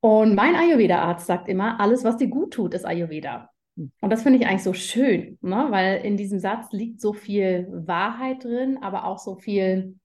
Und 0.00 0.34
mein 0.34 0.54
Ayurveda-Arzt 0.54 1.26
sagt 1.26 1.48
immer, 1.48 1.80
alles, 1.80 2.04
was 2.04 2.16
dir 2.16 2.28
gut 2.28 2.54
tut, 2.54 2.74
ist 2.74 2.86
Ayurveda. 2.86 3.50
Und 3.76 4.10
das 4.10 4.22
finde 4.22 4.38
ich 4.38 4.46
eigentlich 4.46 4.62
so 4.62 4.72
schön, 4.72 5.38
ne? 5.40 5.66
weil 5.70 6.04
in 6.04 6.16
diesem 6.16 6.38
Satz 6.38 6.72
liegt 6.72 7.00
so 7.00 7.12
viel 7.12 7.68
Wahrheit 7.70 8.44
drin, 8.44 8.78
aber 8.80 9.04
auch 9.04 9.18
so 9.18 9.36
viel 9.36 9.98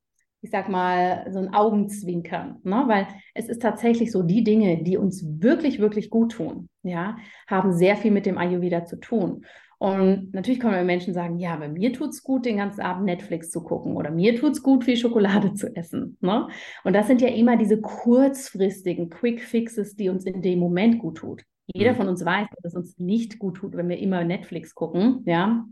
ich 0.43 0.51
sag 0.51 0.67
mal, 0.67 1.25
so 1.31 1.39
ein 1.39 1.53
Augenzwinkern, 1.53 2.59
ne? 2.63 2.83
weil 2.87 3.07
es 3.33 3.47
ist 3.47 3.61
tatsächlich 3.61 4.11
so, 4.11 4.23
die 4.23 4.43
Dinge, 4.43 4.83
die 4.83 4.97
uns 4.97 5.23
wirklich, 5.25 5.79
wirklich 5.79 6.09
gut 6.09 6.33
tun, 6.33 6.67
ja, 6.83 7.15
haben 7.47 7.71
sehr 7.71 7.95
viel 7.95 8.11
mit 8.11 8.25
dem 8.25 8.37
Ayurveda 8.37 8.83
zu 8.83 8.97
tun. 8.97 9.45
Und 9.83 10.33
natürlich 10.33 10.61
können 10.61 10.75
wir 10.75 10.83
Menschen 10.85 11.13
sagen, 11.13 11.39
ja, 11.39 11.57
bei 11.57 11.67
mir 11.67 11.91
tut 11.91 12.11
es 12.11 12.23
gut, 12.23 12.45
den 12.45 12.55
ganzen 12.55 12.79
Abend 12.79 13.03
Netflix 13.03 13.51
zu 13.51 13.61
gucken 13.61 13.97
oder 13.97 14.11
mir 14.11 14.33
tut 14.39 14.53
es 14.53 14.63
gut, 14.63 14.85
viel 14.85 14.95
Schokolade 14.95 15.55
zu 15.55 15.75
essen. 15.75 16.17
Ne? 16.21 16.47
Und 16.85 16.93
das 16.93 17.07
sind 17.07 17.19
ja 17.19 17.27
immer 17.27 17.57
diese 17.57 17.81
kurzfristigen 17.81 19.09
Quick 19.09 19.41
Fixes, 19.41 19.97
die 19.97 20.07
uns 20.07 20.23
in 20.23 20.41
dem 20.41 20.59
Moment 20.59 20.99
gut 20.99 21.17
tut. 21.17 21.43
Jeder 21.65 21.91
mhm. 21.91 21.97
von 21.97 22.07
uns 22.07 22.23
weiß, 22.23 22.47
dass 22.51 22.71
es 22.71 22.75
uns 22.77 22.97
nicht 22.97 23.39
gut 23.39 23.57
tut, 23.57 23.75
wenn 23.75 23.89
wir 23.89 23.99
immer 23.99 24.23
Netflix 24.23 24.73
gucken, 24.73 25.21
ja. 25.25 25.65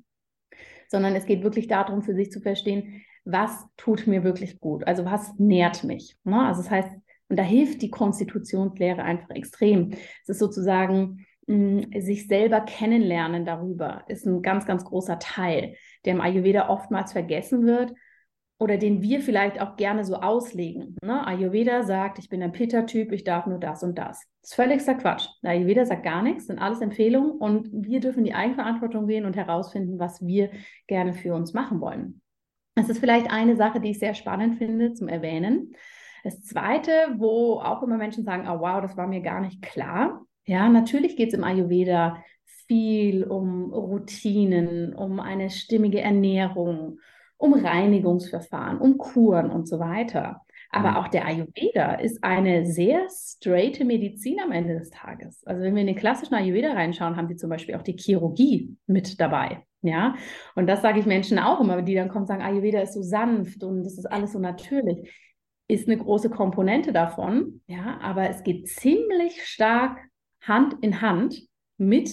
Sondern 0.90 1.16
es 1.16 1.26
geht 1.26 1.42
wirklich 1.42 1.70
darum, 1.70 2.02
für 2.02 2.14
sich 2.14 2.34
zu 2.34 2.42
verstehen, 2.42 3.04
was 3.24 3.66
tut 3.78 4.08
mir 4.08 4.26
wirklich 4.26 4.60
gut? 4.60 4.86
Also 4.86 5.06
was 5.06 5.40
nährt 5.40 5.86
mich? 5.86 6.18
Ne? 6.26 6.48
Also 6.48 6.64
das 6.64 6.70
heißt, 6.70 6.90
und 7.30 7.40
da 7.40 7.44
hilft 7.44 7.82
die 7.82 7.92
Konstitutionslehre 7.92 9.04
einfach 9.04 9.30
extrem. 9.30 9.92
Es 10.24 10.28
ist 10.28 10.40
sozusagen 10.40 11.26
sich 11.48 12.28
selber 12.28 12.62
kennenlernen 12.62 13.46
darüber, 13.46 14.04
ist 14.08 14.26
ein 14.26 14.42
ganz, 14.42 14.66
ganz 14.66 14.86
großer 14.86 15.20
Teil, 15.20 15.76
der 16.06 16.14
im 16.14 16.22
Ayurveda 16.22 16.70
oftmals 16.70 17.12
vergessen 17.12 17.66
wird 17.66 17.94
oder 18.62 18.78
den 18.78 19.02
wir 19.02 19.22
vielleicht 19.22 19.60
auch 19.60 19.76
gerne 19.76 20.06
so 20.06 20.18
auslegen. 20.18 20.96
Ne? 21.04 21.26
Ayurveda 21.26 21.82
sagt, 21.84 22.20
ich 22.20 22.30
bin 22.30 22.44
ein 22.44 22.52
Pitta-Typ, 22.52 23.12
ich 23.12 23.24
darf 23.24 23.48
nur 23.48 23.58
das 23.58 23.82
und 23.82 23.98
das. 23.98 24.22
Das 24.42 24.52
ist 24.52 24.56
völligster 24.56 24.94
Quatsch. 24.94 25.28
Ayurveda 25.42 25.84
sagt 25.84 26.04
gar 26.04 26.22
nichts, 26.22 26.46
sind 26.46 26.60
alles 26.60 26.80
Empfehlungen 26.80 27.32
und 27.32 27.70
wir 27.72 28.00
dürfen 28.00 28.24
die 28.24 28.36
Eigenverantwortung 28.36 29.08
gehen 29.08 29.26
und 29.26 29.36
herausfinden, 29.36 29.98
was 29.98 30.26
wir 30.26 30.52
gerne 30.86 31.14
für 31.14 31.34
uns 31.34 31.54
machen 31.54 31.82
wollen. 31.82 32.22
Das 32.76 32.88
ist 32.88 33.00
vielleicht 33.00 33.32
eine 33.32 33.56
Sache, 33.56 33.82
die 33.82 33.92
ich 33.92 34.00
sehr 34.00 34.14
spannend 34.14 34.56
finde 34.56 34.94
zum 34.94 35.08
Erwähnen. 35.08 35.74
Das 36.24 36.44
zweite, 36.44 36.92
wo 37.18 37.60
auch 37.60 37.82
immer 37.82 37.98
Menschen 37.98 38.24
sagen, 38.24 38.48
oh 38.48 38.60
wow, 38.60 38.80
das 38.80 38.96
war 38.96 39.08
mir 39.08 39.22
gar 39.22 39.42
nicht 39.42 39.62
klar. 39.62 40.22
Ja, 40.46 40.70
natürlich 40.70 41.16
geht 41.16 41.30
es 41.30 41.34
im 41.34 41.44
Ayurveda 41.44 42.24
viel 42.68 43.24
um 43.26 43.72
Routinen, 43.74 44.94
um 44.96 45.20
eine 45.20 45.50
stimmige 45.50 46.02
Ernährung, 46.02 47.00
um 47.38 47.54
Reinigungsverfahren, 47.54 48.80
um 48.80 48.98
Kuren 48.98 49.50
und 49.50 49.68
so 49.68 49.80
weiter. 49.80 50.42
Aber 50.70 50.92
mhm. 50.92 50.96
auch 50.98 51.08
der 51.10 51.26
Ayurveda 51.26 51.96
ist 51.96 52.24
eine 52.24 52.66
sehr 52.66 53.08
straighte 53.10 53.84
Medizin 53.84 54.40
am 54.40 54.52
Ende 54.52 54.80
des 54.80 54.90
Tages. 54.90 55.46
Also 55.46 55.62
wenn 55.62 55.76
wir 55.76 55.82
in 55.82 55.88
den 55.88 55.96
klassischen 55.96 56.36
Ayurveda 56.36 56.72
reinschauen, 56.72 57.18
haben 57.18 57.28
sie 57.28 57.36
zum 57.36 57.50
Beispiel 57.50 57.76
auch 57.76 57.82
die 57.82 57.98
Chirurgie 57.98 58.78
mit 58.88 59.20
dabei. 59.20 59.66
Ja, 59.84 60.16
und 60.56 60.68
das 60.68 60.84
sage 60.84 61.00
ich 61.00 61.08
Menschen 61.08 61.40
auch 61.40 61.60
immer, 61.60 61.82
die 61.82 61.96
dann 61.96 62.08
kommen 62.08 62.22
und 62.22 62.28
sagen, 62.28 62.44
Ayurveda 62.44 62.82
ist 62.82 62.94
so 62.94 63.02
sanft 63.02 63.64
und 63.64 63.84
das 63.84 63.98
ist 63.98 64.06
alles 64.06 64.32
so 64.32 64.40
natürlich. 64.40 65.12
Ist 65.68 65.88
eine 65.88 65.98
große 65.98 66.30
Komponente 66.30 66.94
davon, 66.94 67.62
ja, 67.66 67.98
aber 68.02 68.30
es 68.30 68.44
geht 68.44 68.68
ziemlich 68.68 69.44
stark 69.44 69.98
Hand 70.42 70.76
in 70.82 71.02
Hand 71.02 71.48
mit 71.78 72.10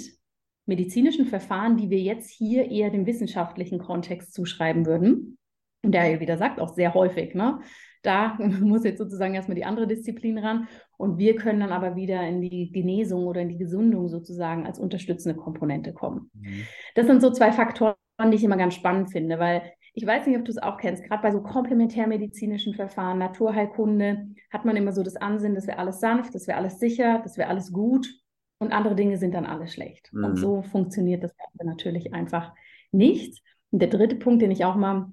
medizinischen 0.66 1.26
Verfahren, 1.26 1.76
die 1.76 1.90
wir 1.90 1.99
jetzt 1.99 2.30
hier 2.30 2.70
eher 2.70 2.90
dem 2.90 3.06
wissenschaftlichen 3.06 3.78
Kontext 3.78 4.35
zuschreiben 4.35 4.87
würden. 4.87 5.38
Und 5.82 5.92
der 5.92 6.02
Ayurveda 6.02 6.37
sagt 6.37 6.61
auch 6.61 6.75
sehr 6.75 6.94
häufig, 6.94 7.35
ne, 7.35 7.61
da 8.02 8.37
muss 8.61 8.85
jetzt 8.85 8.99
sozusagen 8.99 9.35
erstmal 9.35 9.54
die 9.54 9.64
andere 9.64 9.87
Disziplin 9.87 10.38
ran. 10.38 10.68
Und 10.97 11.18
wir 11.18 11.37
können 11.37 11.61
dann 11.61 11.73
aber 11.73 11.97
wieder 11.97 12.26
in 12.26 12.40
die 12.42 12.70
Genesung 12.70 13.26
oder 13.26 13.40
in 13.40 13.49
die 13.49 13.58
Gesundung 13.58 14.08
sozusagen 14.08 14.66
als 14.66 14.78
unterstützende 14.78 15.37
Komponente 15.37 15.92
kommen. 15.92 16.30
Mhm. 16.35 16.64
Das 16.94 17.06
sind 17.06 17.23
so 17.23 17.30
zwei 17.30 17.52
Faktoren, 17.52 17.97
die 18.30 18.37
ich 18.37 18.44
immer 18.44 18.56
ganz 18.56 18.75
spannend 18.75 19.11
finde, 19.11 19.38
weil 19.38 19.62
ich 19.99 20.07
weiß 20.07 20.28
nicht, 20.28 20.38
ob 20.38 20.45
du 20.45 20.52
es 20.52 20.59
auch 20.59 20.76
kennst, 20.76 21.02
gerade 21.02 21.23
bei 21.23 21.33
so 21.33 21.43
komplementärmedizinischen 21.43 22.73
Verfahren, 22.73 23.19
Naturheilkunde, 23.19 24.28
hat 24.49 24.64
man 24.64 24.76
immer 24.76 24.93
so 24.93 25.02
das 25.02 25.17
Ansinnen, 25.17 25.57
das 25.57 25.67
wäre 25.67 25.78
alles 25.78 25.99
sanft, 25.99 26.37
das 26.37 26.47
wäre 26.47 26.57
alles 26.57 26.78
sicher, 26.78 27.19
das 27.25 27.37
wäre 27.37 27.49
alles 27.49 27.73
gut 27.73 28.09
und 28.61 28.73
andere 28.73 28.95
Dinge 28.95 29.19
sind 29.19 29.35
dann 29.35 29.45
alle 29.45 29.67
schlecht. 29.67 30.12
Mhm. 30.12 30.25
Und 30.25 30.37
so 30.37 30.62
funktioniert 30.62 31.25
das 31.25 31.37
Ganze 31.37 31.67
natürlich 31.67 32.14
einfach 32.14 32.55
nicht. 32.93 33.43
Und 33.73 33.83
der 33.83 33.88
dritte 33.88 34.14
Punkt, 34.14 34.40
den 34.40 34.52
ich 34.52 34.64
auch 34.64 34.76
mal 34.76 35.11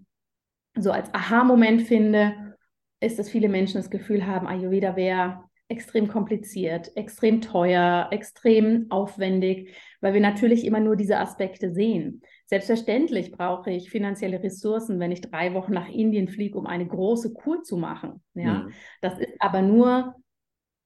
so 0.77 0.91
als 0.91 1.11
Aha-Moment 1.15 1.81
finde, 1.81 2.55
ist, 2.99 3.17
dass 3.17 3.27
viele 3.27 3.49
Menschen 3.49 3.77
das 3.77 3.89
Gefühl 3.89 4.27
haben, 4.27 4.45
Ayurveda 4.45 4.95
wäre 4.95 5.44
extrem 5.67 6.07
kompliziert, 6.07 6.95
extrem 6.95 7.41
teuer, 7.41 8.07
extrem 8.11 8.85
aufwendig, 8.91 9.75
weil 9.99 10.13
wir 10.13 10.21
natürlich 10.21 10.65
immer 10.65 10.79
nur 10.79 10.95
diese 10.95 11.17
Aspekte 11.17 11.71
sehen. 11.71 12.21
Selbstverständlich 12.45 13.31
brauche 13.31 13.71
ich 13.71 13.89
finanzielle 13.89 14.43
Ressourcen, 14.43 14.99
wenn 14.99 15.11
ich 15.11 15.21
drei 15.21 15.53
Wochen 15.53 15.73
nach 15.73 15.89
Indien 15.89 16.27
fliege, 16.27 16.57
um 16.57 16.67
eine 16.67 16.85
große 16.85 17.33
Kur 17.33 17.63
zu 17.63 17.77
machen. 17.77 18.23
Ja, 18.35 18.63
mhm. 18.63 18.73
das 19.01 19.17
ist 19.19 19.33
aber 19.39 19.61
nur 19.63 20.15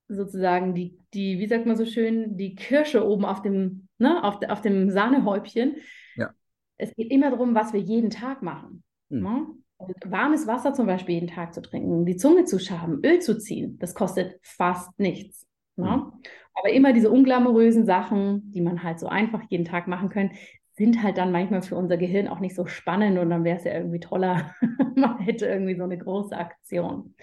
sozusagen 0.07 0.73
die, 0.73 0.97
die, 1.13 1.39
wie 1.39 1.47
sagt 1.47 1.65
man 1.65 1.75
so 1.75 1.85
schön, 1.85 2.37
die 2.37 2.55
Kirsche 2.55 3.05
oben 3.05 3.25
auf 3.25 3.41
dem, 3.41 3.87
ne, 3.97 4.23
auf, 4.23 4.39
auf 4.47 4.61
dem 4.61 4.89
Sahnehäubchen. 4.89 5.75
Ja. 6.15 6.31
Es 6.77 6.95
geht 6.95 7.11
immer 7.11 7.29
darum, 7.29 7.53
was 7.53 7.73
wir 7.73 7.81
jeden 7.81 8.09
Tag 8.09 8.41
machen. 8.41 8.83
Mhm. 9.09 9.21
Ne? 9.21 9.47
Und 9.79 9.95
warmes 10.11 10.45
Wasser 10.45 10.73
zum 10.73 10.87
Beispiel 10.87 11.15
jeden 11.15 11.29
Tag 11.29 11.53
zu 11.53 11.61
trinken, 11.61 12.05
die 12.05 12.17
Zunge 12.17 12.43
zu 12.43 12.59
schaben, 12.59 12.99
Öl 13.03 13.19
zu 13.19 13.39
ziehen, 13.39 13.79
das 13.79 13.95
kostet 13.95 14.37
fast 14.43 14.99
nichts. 14.99 15.47
Ne? 15.77 15.85
Mhm. 15.85 16.11
Aber 16.53 16.69
immer 16.69 16.91
diese 16.91 17.09
unglamourösen 17.09 17.85
Sachen, 17.85 18.51
die 18.51 18.59
man 18.59 18.83
halt 18.83 18.99
so 18.99 19.07
einfach 19.07 19.41
jeden 19.49 19.63
Tag 19.63 19.87
machen 19.87 20.09
kann, 20.09 20.31
sind 20.73 21.01
halt 21.01 21.17
dann 21.17 21.31
manchmal 21.31 21.61
für 21.61 21.77
unser 21.77 21.97
Gehirn 21.97 22.27
auch 22.27 22.39
nicht 22.39 22.55
so 22.55 22.65
spannend 22.65 23.17
und 23.19 23.29
dann 23.29 23.45
wäre 23.45 23.57
es 23.57 23.63
ja 23.63 23.73
irgendwie 23.73 23.99
toller, 23.99 24.53
man 24.95 25.19
hätte 25.19 25.45
irgendwie 25.45 25.75
so 25.75 25.83
eine 25.83 25.97
große 25.97 26.35
Aktion. 26.35 27.15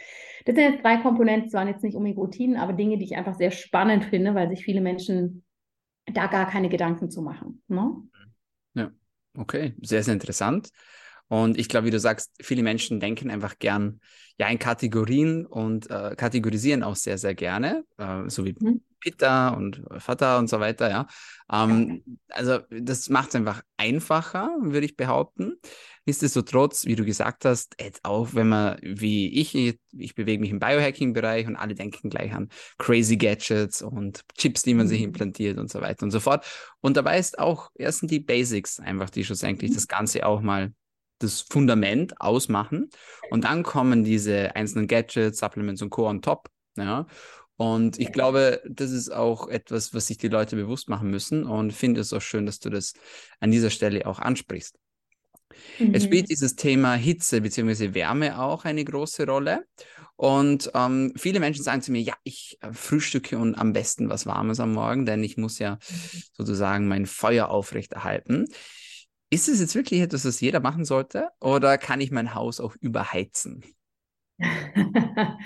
Das 0.46 0.54
sind 0.54 0.72
jetzt 0.72 0.84
drei 0.84 0.96
Komponenten, 0.98 1.50
zwar 1.50 1.68
jetzt 1.68 1.82
nicht 1.82 1.94
unbedingt 1.94 2.18
Routinen, 2.18 2.56
aber 2.56 2.72
Dinge, 2.72 2.96
die 2.96 3.04
ich 3.04 3.16
einfach 3.16 3.34
sehr 3.34 3.50
spannend 3.50 4.04
finde, 4.04 4.34
weil 4.34 4.48
sich 4.48 4.64
viele 4.64 4.80
Menschen 4.80 5.44
da 6.06 6.26
gar 6.26 6.46
keine 6.48 6.70
Gedanken 6.70 7.10
zu 7.10 7.20
machen. 7.20 7.62
Ne? 7.68 7.96
Ja, 8.74 8.90
okay, 9.36 9.74
sehr, 9.82 10.02
sehr 10.02 10.14
interessant. 10.14 10.70
Und 11.28 11.58
ich 11.58 11.68
glaube, 11.68 11.86
wie 11.86 11.90
du 11.90 11.98
sagst, 11.98 12.32
viele 12.40 12.62
Menschen 12.62 13.00
denken 13.00 13.30
einfach 13.30 13.58
gern 13.58 14.00
ja 14.38 14.48
in 14.48 14.58
Kategorien 14.58 15.46
und 15.46 15.90
äh, 15.90 16.14
kategorisieren 16.16 16.82
auch 16.82 16.96
sehr, 16.96 17.18
sehr 17.18 17.34
gerne, 17.34 17.84
äh, 17.98 18.28
so 18.28 18.44
wie 18.44 18.54
mhm. 18.58 18.82
Pitta 19.00 19.50
und 19.50 19.82
Vater 19.98 20.38
und 20.38 20.48
so 20.48 20.60
weiter, 20.60 20.90
ja. 20.90 21.06
Ähm, 21.50 22.02
also 22.28 22.58
das 22.70 23.08
macht 23.08 23.30
es 23.30 23.34
einfach 23.34 23.62
einfacher, 23.76 24.50
würde 24.60 24.86
ich 24.86 24.96
behaupten. 24.96 25.58
Nichtsdestotrotz, 26.06 26.86
wie 26.86 26.96
du 26.96 27.04
gesagt 27.04 27.44
hast, 27.44 27.74
jetzt 27.80 28.04
auch 28.04 28.34
wenn 28.34 28.48
man, 28.48 28.78
wie 28.82 29.40
ich, 29.40 29.78
ich 29.92 30.14
bewege 30.14 30.40
mich 30.40 30.50
im 30.50 30.60
Biohacking-Bereich 30.60 31.46
und 31.46 31.56
alle 31.56 31.74
denken 31.74 32.10
gleich 32.10 32.32
an 32.32 32.48
crazy 32.78 33.16
Gadgets 33.16 33.82
und 33.82 34.22
Chips, 34.36 34.62
die 34.62 34.74
man 34.74 34.86
sich 34.86 35.00
mhm. 35.00 35.06
implantiert 35.06 35.58
und 35.58 35.70
so 35.70 35.80
weiter 35.80 36.04
und 36.04 36.10
so 36.10 36.20
fort. 36.20 36.44
Und 36.80 36.96
dabei 36.96 37.18
ist 37.18 37.38
auch 37.38 37.70
erstens 37.74 38.10
die 38.10 38.20
Basics 38.20 38.80
einfach, 38.80 39.10
die 39.10 39.24
schlussendlich 39.24 39.70
mhm. 39.70 39.74
das 39.74 39.88
Ganze 39.88 40.26
auch 40.26 40.40
mal 40.40 40.72
das 41.18 41.40
Fundament 41.40 42.20
ausmachen. 42.20 42.90
Und 43.30 43.44
dann 43.44 43.62
kommen 43.62 44.04
diese 44.04 44.54
einzelnen 44.56 44.86
Gadgets, 44.86 45.38
Supplements 45.38 45.82
und 45.82 45.90
Co. 45.90 46.08
on 46.08 46.22
top. 46.22 46.48
Ja. 46.76 47.06
Und 47.56 47.98
ich 47.98 48.12
glaube, 48.12 48.60
das 48.68 48.90
ist 48.90 49.10
auch 49.10 49.48
etwas, 49.48 49.94
was 49.94 50.08
sich 50.08 50.18
die 50.18 50.28
Leute 50.28 50.56
bewusst 50.56 50.90
machen 50.90 51.10
müssen 51.10 51.44
und 51.44 51.72
finde 51.72 52.02
es 52.02 52.12
auch 52.12 52.20
schön, 52.20 52.44
dass 52.44 52.58
du 52.58 52.68
das 52.68 52.92
an 53.40 53.50
dieser 53.50 53.70
Stelle 53.70 54.06
auch 54.06 54.18
ansprichst. 54.18 54.76
Mhm. 55.78 55.94
Es 55.94 56.04
spielt 56.04 56.28
dieses 56.28 56.56
Thema 56.56 56.94
Hitze 56.94 57.40
bzw. 57.40 57.94
Wärme 57.94 58.38
auch 58.38 58.64
eine 58.64 58.84
große 58.84 59.26
Rolle. 59.26 59.66
Und 60.16 60.70
ähm, 60.74 61.12
viele 61.16 61.40
Menschen 61.40 61.62
sagen 61.62 61.82
zu 61.82 61.92
mir, 61.92 62.00
ja, 62.00 62.14
ich 62.24 62.58
äh, 62.62 62.72
frühstücke 62.72 63.38
und 63.38 63.54
am 63.54 63.72
besten 63.74 64.08
was 64.08 64.24
Warmes 64.24 64.60
am 64.60 64.72
Morgen, 64.72 65.04
denn 65.04 65.22
ich 65.22 65.36
muss 65.36 65.58
ja 65.58 65.74
mhm. 65.74 66.22
sozusagen 66.32 66.88
mein 66.88 67.06
Feuer 67.06 67.48
aufrechterhalten. 67.48 68.46
Ist 69.28 69.48
es 69.48 69.60
jetzt 69.60 69.74
wirklich 69.74 70.00
etwas, 70.00 70.24
was 70.24 70.40
jeder 70.40 70.60
machen 70.60 70.84
sollte? 70.84 71.28
Oder 71.40 71.78
kann 71.78 72.00
ich 72.00 72.12
mein 72.12 72.34
Haus 72.34 72.60
auch 72.60 72.76
überheizen? 72.80 73.64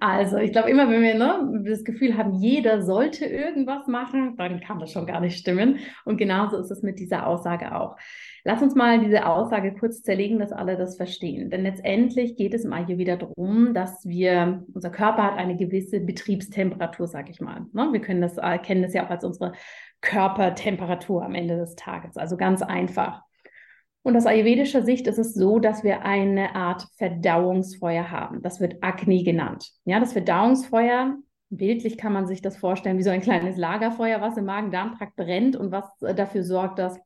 Also, 0.00 0.38
ich 0.38 0.52
glaube, 0.52 0.70
immer 0.70 0.90
wenn 0.90 1.02
wir 1.02 1.14
ne, 1.14 1.62
das 1.64 1.84
Gefühl 1.84 2.16
haben, 2.16 2.32
jeder 2.32 2.82
sollte 2.82 3.24
irgendwas 3.24 3.86
machen, 3.86 4.36
dann 4.36 4.60
kann 4.60 4.80
das 4.80 4.90
schon 4.90 5.06
gar 5.06 5.20
nicht 5.20 5.38
stimmen. 5.38 5.78
Und 6.04 6.16
genauso 6.16 6.58
ist 6.58 6.70
es 6.70 6.82
mit 6.82 6.98
dieser 6.98 7.26
Aussage 7.26 7.74
auch. 7.76 7.96
Lass 8.44 8.62
uns 8.62 8.74
mal 8.74 8.98
diese 8.98 9.26
Aussage 9.26 9.74
kurz 9.74 10.02
zerlegen, 10.02 10.38
dass 10.38 10.50
alle 10.50 10.76
das 10.76 10.96
verstehen. 10.96 11.50
Denn 11.50 11.62
letztendlich 11.62 12.36
geht 12.36 12.54
es 12.54 12.64
im 12.64 12.72
Ayurveda 12.72 13.16
darum, 13.16 13.74
dass 13.74 14.04
wir, 14.04 14.64
unser 14.72 14.90
Körper 14.90 15.22
hat 15.22 15.36
eine 15.36 15.56
gewisse 15.56 16.00
Betriebstemperatur, 16.00 17.06
sag 17.06 17.30
ich 17.30 17.40
mal. 17.40 17.66
Ne? 17.72 17.90
Wir 17.92 18.00
können 18.00 18.22
das, 18.22 18.38
äh, 18.38 18.58
kennen 18.58 18.82
das 18.82 18.94
ja 18.94 19.06
auch 19.06 19.10
als 19.10 19.24
unsere 19.24 19.52
Körpertemperatur 20.02 21.24
am 21.24 21.34
Ende 21.34 21.56
des 21.56 21.74
Tages. 21.74 22.16
Also 22.16 22.36
ganz 22.36 22.60
einfach. 22.60 23.22
Und 24.02 24.16
aus 24.16 24.26
ayurvedischer 24.26 24.82
Sicht 24.82 25.06
ist 25.06 25.18
es 25.18 25.32
so, 25.32 25.60
dass 25.60 25.84
wir 25.84 26.02
eine 26.02 26.56
Art 26.56 26.86
Verdauungsfeuer 26.96 28.10
haben. 28.10 28.42
Das 28.42 28.60
wird 28.60 28.82
Agni 28.82 29.22
genannt. 29.22 29.70
Ja, 29.84 30.00
das 30.00 30.12
Verdauungsfeuer, 30.12 31.16
bildlich 31.50 31.98
kann 31.98 32.12
man 32.12 32.26
sich 32.26 32.42
das 32.42 32.56
vorstellen 32.56 32.98
wie 32.98 33.04
so 33.04 33.10
ein 33.10 33.20
kleines 33.20 33.56
Lagerfeuer, 33.56 34.20
was 34.20 34.36
im 34.36 34.44
Magen-Darm-Trakt 34.46 35.14
brennt 35.14 35.54
und 35.54 35.70
was 35.70 35.84
äh, 36.02 36.14
dafür 36.14 36.42
sorgt, 36.42 36.80
dass 36.80 36.98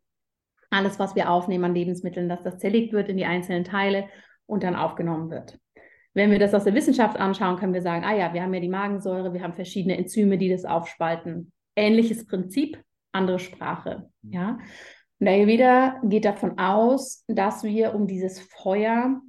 alles, 0.71 0.99
was 0.99 1.15
wir 1.15 1.31
aufnehmen 1.31 1.65
an 1.65 1.75
Lebensmitteln, 1.75 2.29
dass 2.29 2.43
das 2.43 2.59
zerlegt 2.59 2.93
wird 2.93 3.09
in 3.09 3.19
die 3.19 3.27
einzelnen 3.27 3.65
Teile 3.65 4.09
und 4.47 4.63
dann 4.63 4.75
aufgenommen 4.75 5.31
wird. 5.31 5.59
Wenn 6.15 6.31
wir 6.31 6.39
das 6.39 6.55
aus 6.55 6.65
der 6.65 6.75
Wissenschaft 6.75 7.19
anschauen, 7.19 7.57
können 7.57 7.75
wir 7.75 7.83
sagen, 7.83 8.05
ah 8.05 8.17
ja, 8.17 8.33
wir 8.33 8.43
haben 8.43 8.55
ja 8.55 8.61
die 8.61 8.69
Magensäure, 8.69 9.35
wir 9.35 9.43
haben 9.43 9.53
verschiedene 9.53 9.99
Enzyme, 9.99 10.39
die 10.39 10.49
das 10.49 10.65
aufspalten. 10.65 11.53
Ähnliches 11.77 12.27
Prinzip, 12.27 12.83
andere 13.13 13.39
Sprache. 13.39 14.11
Ja. 14.23 14.59
Und 15.19 15.29
Ayurveda 15.29 16.01
geht 16.05 16.25
davon 16.25 16.59
aus, 16.59 17.25
dass 17.29 17.63
wir, 17.63 17.95
um 17.95 18.07
dieses 18.07 18.41
Feuer 18.41 19.21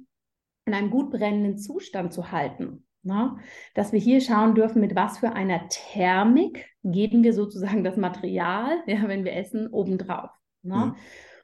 in 0.66 0.74
einem 0.74 0.90
gut 0.90 1.10
brennenden 1.10 1.58
Zustand 1.58 2.12
zu 2.12 2.30
halten, 2.30 2.86
na, 3.02 3.24
ne, 3.24 3.36
dass 3.74 3.92
wir 3.92 4.00
hier 4.00 4.20
schauen 4.20 4.54
dürfen, 4.54 4.80
mit 4.80 4.94
was 4.94 5.18
für 5.18 5.32
einer 5.32 5.68
Thermik 5.68 6.66
geben 6.82 7.22
wir 7.22 7.32
sozusagen 7.32 7.84
das 7.84 7.96
Material, 7.96 8.82
ja, 8.86 9.08
wenn 9.08 9.24
wir 9.24 9.34
essen, 9.34 9.68
obendrauf. 9.68 10.30
Ne. 10.62 10.76
Mhm. 10.76 10.96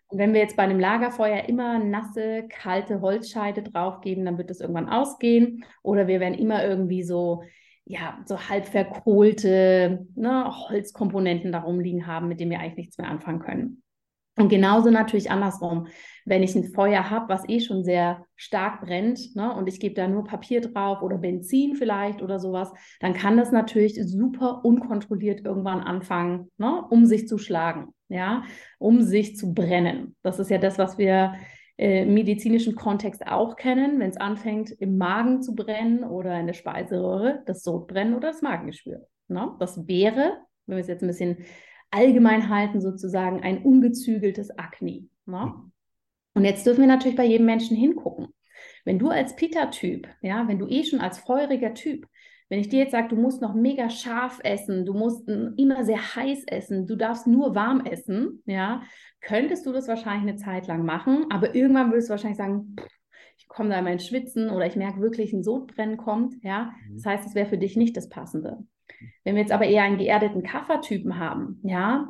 Und 0.09 0.19
wenn 0.19 0.35
wir 0.35 0.41
jetzt 0.41 0.57
bei 0.57 0.63
einem 0.63 0.79
Lagerfeuer 0.79 1.49
immer 1.49 1.79
nasse, 1.79 2.47
kalte 2.49 3.01
Holzscheide 3.01 3.63
draufgeben, 3.63 4.25
dann 4.25 4.37
wird 4.37 4.51
das 4.51 4.61
irgendwann 4.61 4.89
ausgehen. 4.89 5.65
Oder 5.83 6.07
wir 6.07 6.21
werden 6.21 6.35
immer 6.35 6.65
irgendwie 6.65 7.03
so, 7.03 7.43
ja, 7.87 8.19
so 8.25 8.49
halb 8.49 8.67
verkohlte 8.67 10.07
ne, 10.15 10.51
Holzkomponenten 10.69 11.53
darum 11.53 11.81
liegen 11.81 12.07
haben, 12.07 12.29
mit 12.29 12.41
denen 12.41 12.51
wir 12.51 12.61
eigentlich 12.61 12.77
nichts 12.77 12.99
mehr 12.99 13.09
anfangen 13.09 13.41
können. 13.41 13.83
Und 14.37 14.49
genauso 14.49 14.91
natürlich 14.91 15.31
andersrum. 15.31 15.87
Wenn 16.25 16.43
ich 16.43 16.57
ein 16.57 16.73
Feuer 16.73 17.09
habe, 17.09 17.29
was 17.29 17.49
eh 17.49 17.61
schon 17.61 17.85
sehr 17.85 18.25
stark 18.35 18.81
brennt, 18.81 19.37
ne, 19.37 19.55
und 19.55 19.69
ich 19.69 19.79
gebe 19.79 19.95
da 19.95 20.09
nur 20.09 20.25
Papier 20.25 20.61
drauf 20.61 21.03
oder 21.03 21.19
Benzin 21.19 21.77
vielleicht 21.77 22.21
oder 22.21 22.41
sowas, 22.41 22.73
dann 23.01 23.13
kann 23.13 23.37
das 23.37 23.53
natürlich 23.53 23.95
super 24.03 24.65
unkontrolliert 24.65 25.45
irgendwann 25.45 25.81
anfangen, 25.81 26.51
ne, 26.57 26.85
um 26.91 27.07
sich 27.07 27.29
zu 27.29 27.39
schlagen, 27.39 27.95
ja, 28.09 28.43
um 28.79 29.03
sich 29.03 29.37
zu 29.37 29.55
brennen. 29.55 30.17
Das 30.23 30.41
ist 30.41 30.51
ja 30.51 30.59
das, 30.59 30.79
was 30.79 30.99
wir 30.99 31.35
äh, 31.77 32.05
medizinischen 32.05 32.77
Kontext 32.77 33.27
auch 33.27 33.57
kennen, 33.57 33.99
wenn 33.99 34.11
es 34.11 34.17
anfängt, 34.17 34.71
im 34.71 34.97
Magen 34.97 35.43
zu 35.43 35.55
brennen 35.55 36.05
oder 36.05 36.39
in 36.39 36.47
der 36.47 36.55
Speiseröhre, 36.55 37.43
das 37.47 37.63
Sodbrennen 37.63 38.15
oder 38.15 38.29
das 38.29 38.43
Magengeschwür. 38.43 39.07
Ne? 39.29 39.55
Das 39.59 39.89
wäre, 39.89 40.39
wenn 40.67 40.77
wir 40.77 40.83
es 40.83 40.89
jetzt 40.89 41.03
ein 41.03 41.09
bisschen 41.09 41.39
allgemein 41.91 42.49
halten, 42.49 42.81
sozusagen 42.81 43.43
ein 43.43 43.63
ungezügeltes 43.63 44.57
Akne. 44.57 45.09
Ne? 45.27 45.47
Mhm. 45.47 45.73
Und 46.35 46.45
jetzt 46.45 46.67
dürfen 46.67 46.81
wir 46.81 46.89
natürlich 46.89 47.17
bei 47.17 47.25
jedem 47.25 47.47
Menschen 47.47 47.77
hingucken. 47.77 48.29
Wenn 48.85 48.99
du 48.99 49.09
als 49.09 49.35
Pita-Typ, 49.37 50.09
ja, 50.21 50.47
wenn 50.47 50.59
du 50.59 50.69
eh 50.69 50.85
schon 50.85 51.01
als 51.01 51.19
feuriger 51.19 51.75
Typ, 51.75 52.07
wenn 52.55 52.61
ich 52.61 52.69
dir 52.69 52.79
jetzt 52.79 52.93
sage, 52.93 53.09
du 53.09 53.17
musst 53.17 53.43
noch 53.43 53.53
mega 53.53 53.91
scharf 53.91 54.39
essen, 54.45 54.87
du 54.87 54.95
musst 54.95 55.29
immer 55.29 55.85
sehr 55.85 56.15
heiß 56.15 56.45
essen, 56.47 56.87
du 56.87 56.95
darfst 56.95 57.27
nur 57.27 57.57
warm 57.57 57.85
essen, 57.85 58.45
ja, 58.47 58.83
könntest 59.21 59.67
du 59.67 59.73
das 59.73 59.89
wahrscheinlich 59.89 60.23
eine 60.23 60.37
Zeit 60.37 60.69
lang 60.69 60.85
machen, 60.85 61.27
aber 61.31 61.57
irgendwann 61.57 61.91
würdest 61.91 62.09
du 62.09 62.13
wahrscheinlich 62.13 62.39
sagen, 62.39 62.77
pff, 62.79 62.87
ich 63.39 63.49
komme 63.49 63.71
da 63.71 63.79
in 63.79 63.85
mein 63.85 63.99
Schwitzen 63.99 64.51
oder 64.51 64.67
ich 64.67 64.77
merke 64.77 65.01
wirklich, 65.01 65.33
ein 65.33 65.43
Sodbrennen 65.43 65.97
kommt, 65.97 66.37
ja. 66.45 66.71
Mhm. 66.89 66.95
Das 66.95 67.07
heißt, 67.07 67.27
es 67.27 67.35
wäre 67.35 67.49
für 67.49 67.59
dich 67.59 67.75
nicht 67.75 67.97
das 67.97 68.09
Passende. 68.09 68.59
Wenn 69.25 69.35
wir 69.35 69.43
jetzt 69.43 69.51
aber 69.51 69.67
eher 69.67 69.83
einen 69.83 69.99
geerdeten 69.99 70.45
Kaffertypen 70.45 71.19
haben, 71.19 71.59
ja, 71.65 72.07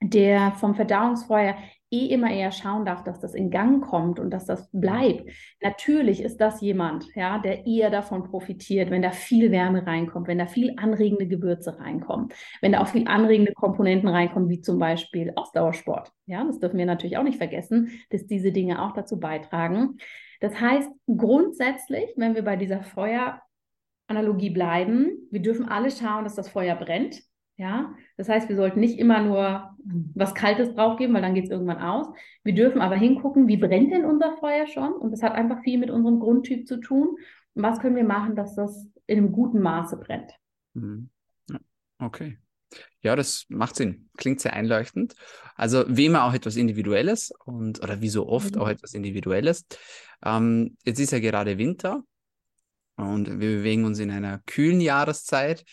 der 0.00 0.52
vom 0.52 0.76
Verdauungsfeuer 0.76 1.58
eh 1.90 2.06
immer 2.06 2.30
eher 2.30 2.52
schauen 2.52 2.84
darf, 2.84 3.02
dass 3.02 3.20
das 3.20 3.34
in 3.34 3.50
Gang 3.50 3.84
kommt 3.84 4.18
und 4.18 4.30
dass 4.30 4.46
das 4.46 4.68
bleibt. 4.72 5.30
Natürlich 5.62 6.22
ist 6.22 6.38
das 6.38 6.60
jemand, 6.60 7.06
ja, 7.14 7.38
der 7.38 7.66
eher 7.66 7.90
davon 7.90 8.24
profitiert, 8.24 8.90
wenn 8.90 9.02
da 9.02 9.10
viel 9.10 9.50
Wärme 9.50 9.86
reinkommt, 9.86 10.28
wenn 10.28 10.38
da 10.38 10.46
viel 10.46 10.74
anregende 10.76 11.26
Gewürze 11.26 11.78
reinkommen, 11.78 12.28
wenn 12.60 12.72
da 12.72 12.80
auch 12.80 12.88
viel 12.88 13.08
anregende 13.08 13.52
Komponenten 13.52 14.08
reinkommen, 14.08 14.48
wie 14.48 14.60
zum 14.60 14.78
Beispiel 14.78 15.32
Ausdauersport. 15.36 16.12
Ja, 16.26 16.44
das 16.44 16.58
dürfen 16.58 16.78
wir 16.78 16.86
natürlich 16.86 17.16
auch 17.16 17.22
nicht 17.22 17.38
vergessen, 17.38 17.90
dass 18.10 18.26
diese 18.26 18.52
Dinge 18.52 18.82
auch 18.82 18.92
dazu 18.92 19.18
beitragen. 19.18 19.98
Das 20.40 20.60
heißt, 20.60 20.90
grundsätzlich, 21.06 22.12
wenn 22.16 22.34
wir 22.34 22.42
bei 22.42 22.56
dieser 22.56 22.82
Feuer 22.82 23.40
Analogie 24.08 24.50
bleiben. 24.50 25.28
Wir 25.30 25.42
dürfen 25.42 25.68
alle 25.68 25.90
schauen, 25.90 26.24
dass 26.24 26.34
das 26.34 26.48
Feuer 26.48 26.74
brennt. 26.74 27.22
Ja, 27.58 27.92
das 28.16 28.28
heißt, 28.28 28.48
wir 28.48 28.54
sollten 28.54 28.78
nicht 28.78 29.00
immer 29.00 29.20
nur 29.20 29.76
was 30.14 30.32
Kaltes 30.32 30.72
draufgeben, 30.74 31.12
weil 31.12 31.22
dann 31.22 31.34
geht 31.34 31.46
es 31.46 31.50
irgendwann 31.50 31.82
aus. 31.82 32.06
Wir 32.44 32.54
dürfen 32.54 32.80
aber 32.80 32.94
hingucken, 32.94 33.48
wie 33.48 33.56
brennt 33.56 33.92
denn 33.92 34.04
unser 34.04 34.36
Feuer 34.36 34.68
schon? 34.68 34.92
Und 34.92 35.10
das 35.10 35.24
hat 35.24 35.32
einfach 35.32 35.60
viel 35.64 35.78
mit 35.78 35.90
unserem 35.90 36.20
Grundtyp 36.20 36.68
zu 36.68 36.78
tun. 36.78 37.16
Und 37.54 37.62
was 37.64 37.80
können 37.80 37.96
wir 37.96 38.04
machen, 38.04 38.36
dass 38.36 38.54
das 38.54 38.86
in 39.08 39.18
einem 39.18 39.32
guten 39.32 39.60
Maße 39.60 39.96
brennt? 39.96 40.30
Mhm. 40.74 41.10
Okay. 41.98 42.38
Ja, 43.00 43.16
das 43.16 43.46
macht 43.48 43.74
Sinn. 43.74 44.08
Klingt 44.16 44.40
sehr 44.40 44.52
einleuchtend. 44.52 45.14
Also 45.56 45.84
wie 45.88 46.06
immer 46.06 46.24
auch 46.24 46.34
etwas 46.34 46.54
Individuelles 46.54 47.32
und 47.44 47.82
oder 47.82 48.00
wie 48.00 48.08
so 48.08 48.28
oft 48.28 48.54
mhm. 48.54 48.60
auch 48.60 48.68
etwas 48.68 48.94
Individuelles. 48.94 49.66
Ähm, 50.24 50.76
jetzt 50.84 51.00
ist 51.00 51.10
ja 51.10 51.18
gerade 51.18 51.58
Winter 51.58 52.04
und 52.94 53.28
wir 53.28 53.56
bewegen 53.58 53.84
uns 53.84 53.98
in 53.98 54.12
einer 54.12 54.38
kühlen 54.46 54.80
Jahreszeit. 54.80 55.64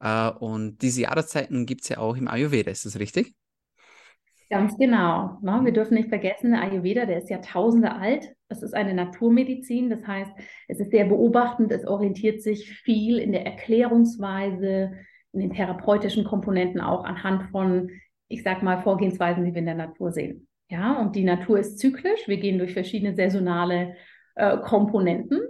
Äh, 0.00 0.30
und 0.30 0.78
diese 0.82 1.02
Jahreszeiten 1.02 1.66
gibt 1.66 1.82
es 1.82 1.88
ja 1.88 1.98
auch 1.98 2.16
im 2.16 2.28
Ayurveda, 2.28 2.70
ist 2.70 2.86
das 2.86 2.98
richtig? 2.98 3.34
Ganz 4.48 4.78
genau. 4.78 5.38
Ne? 5.42 5.60
Wir 5.64 5.72
dürfen 5.72 5.94
nicht 5.94 6.08
vergessen, 6.08 6.52
der 6.52 6.62
Ayurveda, 6.62 7.04
der 7.04 7.18
ist 7.18 7.30
Jahrtausende 7.30 7.92
alt. 7.92 8.32
Es 8.48 8.62
ist 8.62 8.74
eine 8.74 8.94
Naturmedizin, 8.94 9.90
das 9.90 10.06
heißt, 10.06 10.30
es 10.68 10.78
ist 10.78 10.92
sehr 10.92 11.04
beobachtend, 11.04 11.72
es 11.72 11.84
orientiert 11.84 12.42
sich 12.42 12.70
viel 12.70 13.18
in 13.18 13.32
der 13.32 13.44
Erklärungsweise, 13.44 14.92
in 15.32 15.40
den 15.40 15.50
therapeutischen 15.50 16.24
Komponenten 16.24 16.80
auch 16.80 17.04
anhand 17.04 17.50
von, 17.50 17.90
ich 18.28 18.44
sag 18.44 18.62
mal, 18.62 18.82
Vorgehensweisen, 18.82 19.44
die 19.44 19.52
wir 19.52 19.58
in 19.58 19.66
der 19.66 19.74
Natur 19.74 20.12
sehen. 20.12 20.46
Ja, 20.70 21.00
und 21.00 21.16
die 21.16 21.24
Natur 21.24 21.58
ist 21.58 21.78
zyklisch. 21.78 22.26
Wir 22.26 22.38
gehen 22.38 22.58
durch 22.58 22.72
verschiedene 22.72 23.16
saisonale 23.16 23.96
äh, 24.36 24.58
Komponenten 24.58 25.40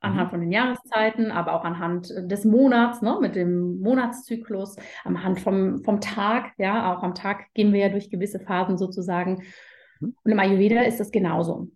anhand 0.00 0.28
mhm. 0.28 0.30
von 0.30 0.40
den 0.40 0.52
Jahreszeiten, 0.52 1.30
aber 1.30 1.54
auch 1.54 1.64
anhand 1.64 2.10
äh, 2.10 2.26
des 2.26 2.44
Monats, 2.44 3.02
ne, 3.02 3.18
mit 3.20 3.36
dem 3.36 3.80
Monatszyklus, 3.80 4.76
anhand 5.04 5.40
vom, 5.40 5.82
vom 5.84 6.00
Tag, 6.00 6.52
ja, 6.58 6.94
auch 6.94 7.02
am 7.02 7.14
Tag 7.14 7.52
gehen 7.54 7.72
wir 7.72 7.80
ja 7.80 7.88
durch 7.88 8.10
gewisse 8.10 8.40
Phasen 8.40 8.78
sozusagen. 8.78 9.42
Mhm. 10.00 10.14
Und 10.24 10.32
im 10.32 10.38
Ayurveda 10.38 10.82
ist 10.82 11.00
das 11.00 11.10
genauso. 11.10 11.68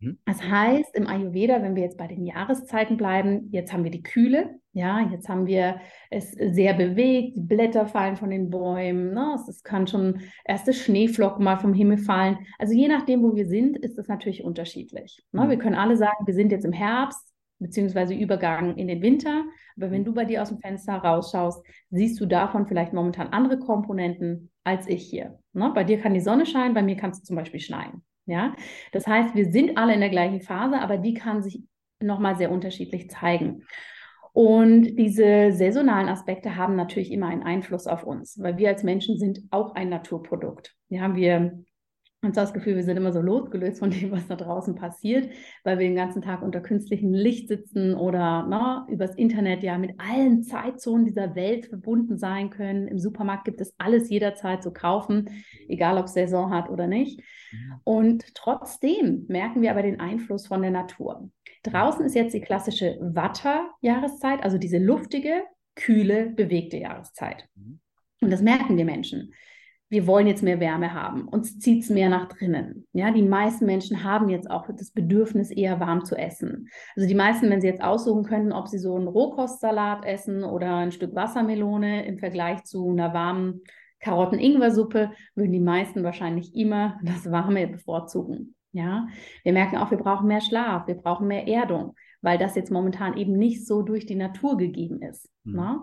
Mhm. 0.00 0.18
Das 0.26 0.42
heißt, 0.42 0.94
im 0.94 1.06
Ayurveda, 1.06 1.62
wenn 1.62 1.76
wir 1.76 1.82
jetzt 1.82 1.98
bei 1.98 2.06
den 2.06 2.24
Jahreszeiten 2.24 2.96
bleiben, 2.96 3.48
jetzt 3.50 3.72
haben 3.72 3.84
wir 3.84 3.90
die 3.90 4.02
Kühle, 4.02 4.58
ja, 4.72 5.00
jetzt 5.10 5.28
haben 5.28 5.46
wir 5.46 5.80
es 6.10 6.30
sehr 6.30 6.74
bewegt, 6.74 7.36
die 7.36 7.40
Blätter 7.40 7.86
fallen 7.86 8.16
von 8.16 8.30
den 8.30 8.50
Bäumen, 8.50 9.12
ne? 9.12 9.34
es, 9.34 9.48
es 9.48 9.62
kann 9.62 9.86
schon 9.86 10.20
erste 10.44 10.72
Schneeflocken 10.72 11.44
mal 11.44 11.56
vom 11.56 11.74
Himmel 11.74 11.98
fallen. 11.98 12.38
Also 12.58 12.72
je 12.72 12.88
nachdem, 12.88 13.22
wo 13.22 13.34
wir 13.34 13.46
sind, 13.46 13.76
ist 13.78 13.98
das 13.98 14.06
natürlich 14.06 14.44
unterschiedlich. 14.44 15.24
Ne? 15.32 15.48
Wir 15.48 15.58
können 15.58 15.74
alle 15.74 15.96
sagen, 15.96 16.26
wir 16.26 16.34
sind 16.34 16.52
jetzt 16.52 16.64
im 16.64 16.72
Herbst, 16.72 17.29
beziehungsweise 17.60 18.14
Übergang 18.14 18.76
in 18.76 18.88
den 18.88 19.02
Winter. 19.02 19.44
Aber 19.76 19.90
wenn 19.90 20.04
du 20.04 20.12
bei 20.12 20.24
dir 20.24 20.42
aus 20.42 20.48
dem 20.48 20.58
Fenster 20.58 20.94
rausschaust, 20.94 21.64
siehst 21.90 22.20
du 22.20 22.26
davon 22.26 22.66
vielleicht 22.66 22.92
momentan 22.92 23.28
andere 23.28 23.58
Komponenten 23.58 24.50
als 24.64 24.88
ich 24.88 25.02
hier. 25.04 25.38
Ne? 25.52 25.70
Bei 25.74 25.84
dir 25.84 25.98
kann 25.98 26.14
die 26.14 26.20
Sonne 26.20 26.46
scheinen, 26.46 26.74
bei 26.74 26.82
mir 26.82 26.96
kann 26.96 27.10
es 27.10 27.22
zum 27.22 27.36
Beispiel 27.36 27.60
schneien. 27.60 28.02
Ja? 28.26 28.54
Das 28.92 29.06
heißt, 29.06 29.34
wir 29.34 29.50
sind 29.52 29.76
alle 29.76 29.94
in 29.94 30.00
der 30.00 30.10
gleichen 30.10 30.40
Phase, 30.40 30.80
aber 30.80 30.96
die 30.96 31.14
kann 31.14 31.42
sich 31.42 31.62
nochmal 32.00 32.36
sehr 32.36 32.50
unterschiedlich 32.50 33.10
zeigen. 33.10 33.62
Und 34.32 34.96
diese 34.96 35.52
saisonalen 35.52 36.08
Aspekte 36.08 36.56
haben 36.56 36.76
natürlich 36.76 37.10
immer 37.10 37.26
einen 37.26 37.42
Einfluss 37.42 37.86
auf 37.86 38.04
uns, 38.04 38.38
weil 38.40 38.56
wir 38.58 38.68
als 38.68 38.84
Menschen 38.84 39.18
sind 39.18 39.40
auch 39.50 39.74
ein 39.74 39.88
Naturprodukt. 39.88 40.76
Ja, 40.88 41.14
wir 41.16 41.64
und 42.22 42.34
so 42.34 42.42
das 42.42 42.52
Gefühl, 42.52 42.76
wir 42.76 42.82
sind 42.82 42.98
immer 42.98 43.12
so 43.12 43.20
losgelöst 43.20 43.78
von 43.78 43.90
dem, 43.90 44.10
was 44.10 44.26
da 44.26 44.36
draußen 44.36 44.74
passiert, 44.74 45.30
weil 45.64 45.78
wir 45.78 45.86
den 45.86 45.96
ganzen 45.96 46.20
Tag 46.20 46.42
unter 46.42 46.60
künstlichem 46.60 47.14
Licht 47.14 47.48
sitzen 47.48 47.94
oder 47.94 48.46
na, 48.46 48.86
übers 48.90 49.14
Internet 49.14 49.62
ja 49.62 49.78
mit 49.78 49.98
allen 49.98 50.42
Zeitzonen 50.42 51.06
dieser 51.06 51.34
Welt 51.34 51.66
verbunden 51.66 52.18
sein 52.18 52.50
können. 52.50 52.88
Im 52.88 52.98
Supermarkt 52.98 53.46
gibt 53.46 53.60
es 53.62 53.74
alles 53.78 54.10
jederzeit 54.10 54.62
zu 54.62 54.70
kaufen, 54.70 55.30
egal 55.66 55.96
ob 55.96 56.04
es 56.04 56.12
Saison 56.12 56.52
hat 56.52 56.68
oder 56.68 56.86
nicht. 56.86 57.22
Und 57.84 58.34
trotzdem 58.34 59.24
merken 59.28 59.62
wir 59.62 59.70
aber 59.70 59.82
den 59.82 59.98
Einfluss 59.98 60.46
von 60.46 60.60
der 60.60 60.70
Natur. 60.70 61.30
Draußen 61.62 62.04
ist 62.04 62.14
jetzt 62.14 62.34
die 62.34 62.40
klassische 62.40 62.98
Watter-Jahreszeit, 63.00 64.42
also 64.42 64.58
diese 64.58 64.78
luftige, 64.78 65.42
kühle, 65.74 66.26
bewegte 66.26 66.76
Jahreszeit. 66.76 67.48
Mhm. 67.54 67.80
Und 68.20 68.30
das 68.30 68.42
merken 68.42 68.76
die 68.76 68.84
Menschen 68.84 69.32
wir 69.90 70.06
wollen 70.06 70.28
jetzt 70.28 70.42
mehr 70.42 70.60
Wärme 70.60 70.94
haben. 70.94 71.26
Uns 71.26 71.58
zieht 71.58 71.82
es 71.82 71.90
mehr 71.90 72.08
nach 72.08 72.28
drinnen. 72.28 72.86
Ja, 72.92 73.10
die 73.10 73.22
meisten 73.22 73.66
Menschen 73.66 74.04
haben 74.04 74.28
jetzt 74.28 74.48
auch 74.48 74.66
das 74.68 74.92
Bedürfnis, 74.92 75.50
eher 75.50 75.80
warm 75.80 76.04
zu 76.04 76.16
essen. 76.16 76.68
Also 76.94 77.08
die 77.08 77.14
meisten, 77.14 77.50
wenn 77.50 77.60
sie 77.60 77.66
jetzt 77.66 77.82
aussuchen 77.82 78.24
könnten, 78.24 78.52
ob 78.52 78.68
sie 78.68 78.78
so 78.78 78.94
einen 78.94 79.08
Rohkostsalat 79.08 80.06
essen 80.06 80.44
oder 80.44 80.76
ein 80.76 80.92
Stück 80.92 81.14
Wassermelone 81.16 82.06
im 82.06 82.18
Vergleich 82.18 82.62
zu 82.64 82.88
einer 82.88 83.12
warmen 83.12 83.62
Karotten-Ingwer-Suppe, 83.98 85.10
würden 85.34 85.52
die 85.52 85.60
meisten 85.60 86.04
wahrscheinlich 86.04 86.54
immer 86.54 86.98
das 87.04 87.28
Warme 87.30 87.66
bevorzugen. 87.66 88.54
Ja, 88.72 89.08
wir 89.42 89.52
merken 89.52 89.78
auch, 89.78 89.90
wir 89.90 89.98
brauchen 89.98 90.28
mehr 90.28 90.40
Schlaf, 90.40 90.86
wir 90.86 90.94
brauchen 90.94 91.26
mehr 91.26 91.48
Erdung, 91.48 91.96
weil 92.22 92.38
das 92.38 92.54
jetzt 92.54 92.70
momentan 92.70 93.16
eben 93.16 93.32
nicht 93.32 93.66
so 93.66 93.82
durch 93.82 94.06
die 94.06 94.14
Natur 94.14 94.56
gegeben 94.56 95.02
ist. 95.02 95.28
Mhm. 95.42 95.56
Ne? 95.56 95.80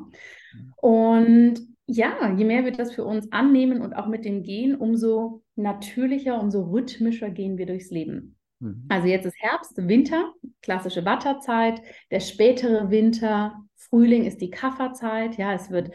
Und 0.77 1.76
ja, 1.87 2.33
je 2.35 2.43
mehr 2.43 2.65
wir 2.65 2.73
das 2.73 2.93
für 2.93 3.05
uns 3.05 3.31
annehmen 3.31 3.81
und 3.81 3.93
auch 3.93 4.07
mit 4.07 4.25
dem 4.25 4.43
Gehen, 4.43 4.75
umso 4.75 5.41
natürlicher, 5.55 6.39
umso 6.39 6.63
rhythmischer 6.63 7.29
gehen 7.29 7.57
wir 7.57 7.65
durchs 7.65 7.89
Leben. 7.89 8.37
Mhm. 8.59 8.85
Also 8.89 9.07
jetzt 9.07 9.25
ist 9.25 9.41
Herbst, 9.41 9.77
Winter, 9.77 10.33
klassische 10.61 11.05
Watterzeit, 11.05 11.81
der 12.11 12.19
spätere 12.19 12.89
Winter, 12.91 13.55
Frühling 13.75 14.25
ist 14.25 14.41
die 14.41 14.49
Kafferzeit, 14.49 15.37
ja, 15.37 15.53
es 15.53 15.71
wird 15.71 15.91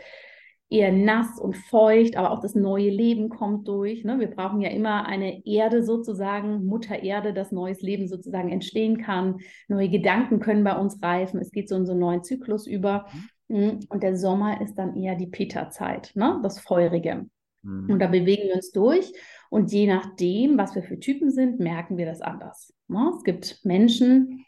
eher 0.70 0.90
nass 0.90 1.38
und 1.38 1.54
feucht, 1.54 2.16
aber 2.16 2.30
auch 2.30 2.40
das 2.40 2.54
neue 2.54 2.88
Leben 2.88 3.28
kommt 3.28 3.68
durch. 3.68 4.04
Ne? 4.04 4.18
Wir 4.18 4.28
brauchen 4.28 4.62
ja 4.62 4.70
immer 4.70 5.06
eine 5.06 5.44
Erde 5.44 5.84
sozusagen, 5.84 6.64
Mutter 6.64 7.02
Erde, 7.02 7.34
dass 7.34 7.52
neues 7.52 7.82
Leben 7.82 8.08
sozusagen 8.08 8.50
entstehen 8.50 8.96
kann. 8.96 9.36
Neue 9.68 9.90
Gedanken 9.90 10.40
können 10.40 10.64
bei 10.64 10.74
uns 10.74 11.02
reifen. 11.02 11.40
Es 11.40 11.50
geht 11.50 11.68
so 11.68 11.76
in 11.76 11.84
so 11.84 11.92
einen 11.92 12.00
neuen 12.00 12.24
Zyklus 12.24 12.66
über. 12.66 13.04
Mhm. 13.52 13.80
Und 13.88 14.02
der 14.02 14.16
Sommer 14.16 14.60
ist 14.60 14.76
dann 14.76 14.96
eher 14.96 15.14
die 15.14 15.26
Peterzeit, 15.26 16.12
ne? 16.14 16.40
das 16.42 16.58
Feurige. 16.58 17.26
Mhm. 17.62 17.90
Und 17.90 17.98
da 17.98 18.06
bewegen 18.06 18.48
wir 18.48 18.56
uns 18.56 18.72
durch. 18.72 19.12
Und 19.50 19.70
je 19.70 19.86
nachdem, 19.86 20.56
was 20.56 20.74
wir 20.74 20.82
für 20.82 20.98
Typen 20.98 21.30
sind, 21.30 21.60
merken 21.60 21.98
wir 21.98 22.06
das 22.06 22.22
anders. 22.22 22.72
Ne? 22.88 23.12
Es 23.14 23.22
gibt 23.22 23.60
Menschen, 23.64 24.46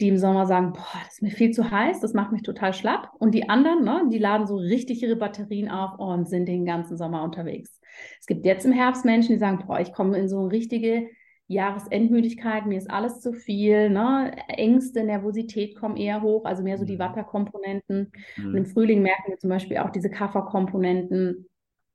die 0.00 0.08
im 0.08 0.18
Sommer 0.18 0.44
sagen, 0.44 0.74
boah, 0.74 1.00
das 1.04 1.14
ist 1.14 1.22
mir 1.22 1.30
viel 1.30 1.52
zu 1.52 1.70
heiß, 1.70 2.00
das 2.00 2.12
macht 2.12 2.30
mich 2.30 2.42
total 2.42 2.74
schlapp. 2.74 3.10
Und 3.18 3.34
die 3.34 3.48
anderen, 3.48 3.82
ne, 3.82 4.02
die 4.12 4.18
laden 4.18 4.46
so 4.46 4.56
richtig 4.56 5.02
ihre 5.02 5.16
Batterien 5.16 5.70
auf 5.70 5.98
und 5.98 6.28
sind 6.28 6.46
den 6.46 6.66
ganzen 6.66 6.98
Sommer 6.98 7.22
unterwegs. 7.22 7.80
Es 8.20 8.26
gibt 8.26 8.44
jetzt 8.44 8.66
im 8.66 8.72
Herbst 8.72 9.06
Menschen, 9.06 9.32
die 9.32 9.38
sagen, 9.38 9.64
boah, 9.66 9.80
ich 9.80 9.94
komme 9.94 10.18
in 10.18 10.28
so 10.28 10.40
eine 10.40 10.52
richtige 10.52 11.08
Jahresendmüdigkeit, 11.48 12.66
mir 12.66 12.78
ist 12.78 12.90
alles 12.90 13.20
zu 13.20 13.32
viel, 13.32 13.88
ne? 13.90 14.32
Ängste, 14.48 15.04
Nervosität 15.04 15.76
kommen 15.76 15.96
eher 15.96 16.22
hoch, 16.22 16.44
also 16.44 16.62
mehr 16.62 16.78
so 16.78 16.84
die 16.84 16.96
mhm. 16.96 17.00
Watterkomponenten. 17.00 18.12
Mhm. 18.36 18.46
Und 18.46 18.56
im 18.56 18.66
Frühling 18.66 19.02
merken 19.02 19.30
wir 19.30 19.38
zum 19.38 19.50
Beispiel 19.50 19.78
auch 19.78 19.90
diese 19.90 20.10
Kafferkomponenten, 20.10 21.48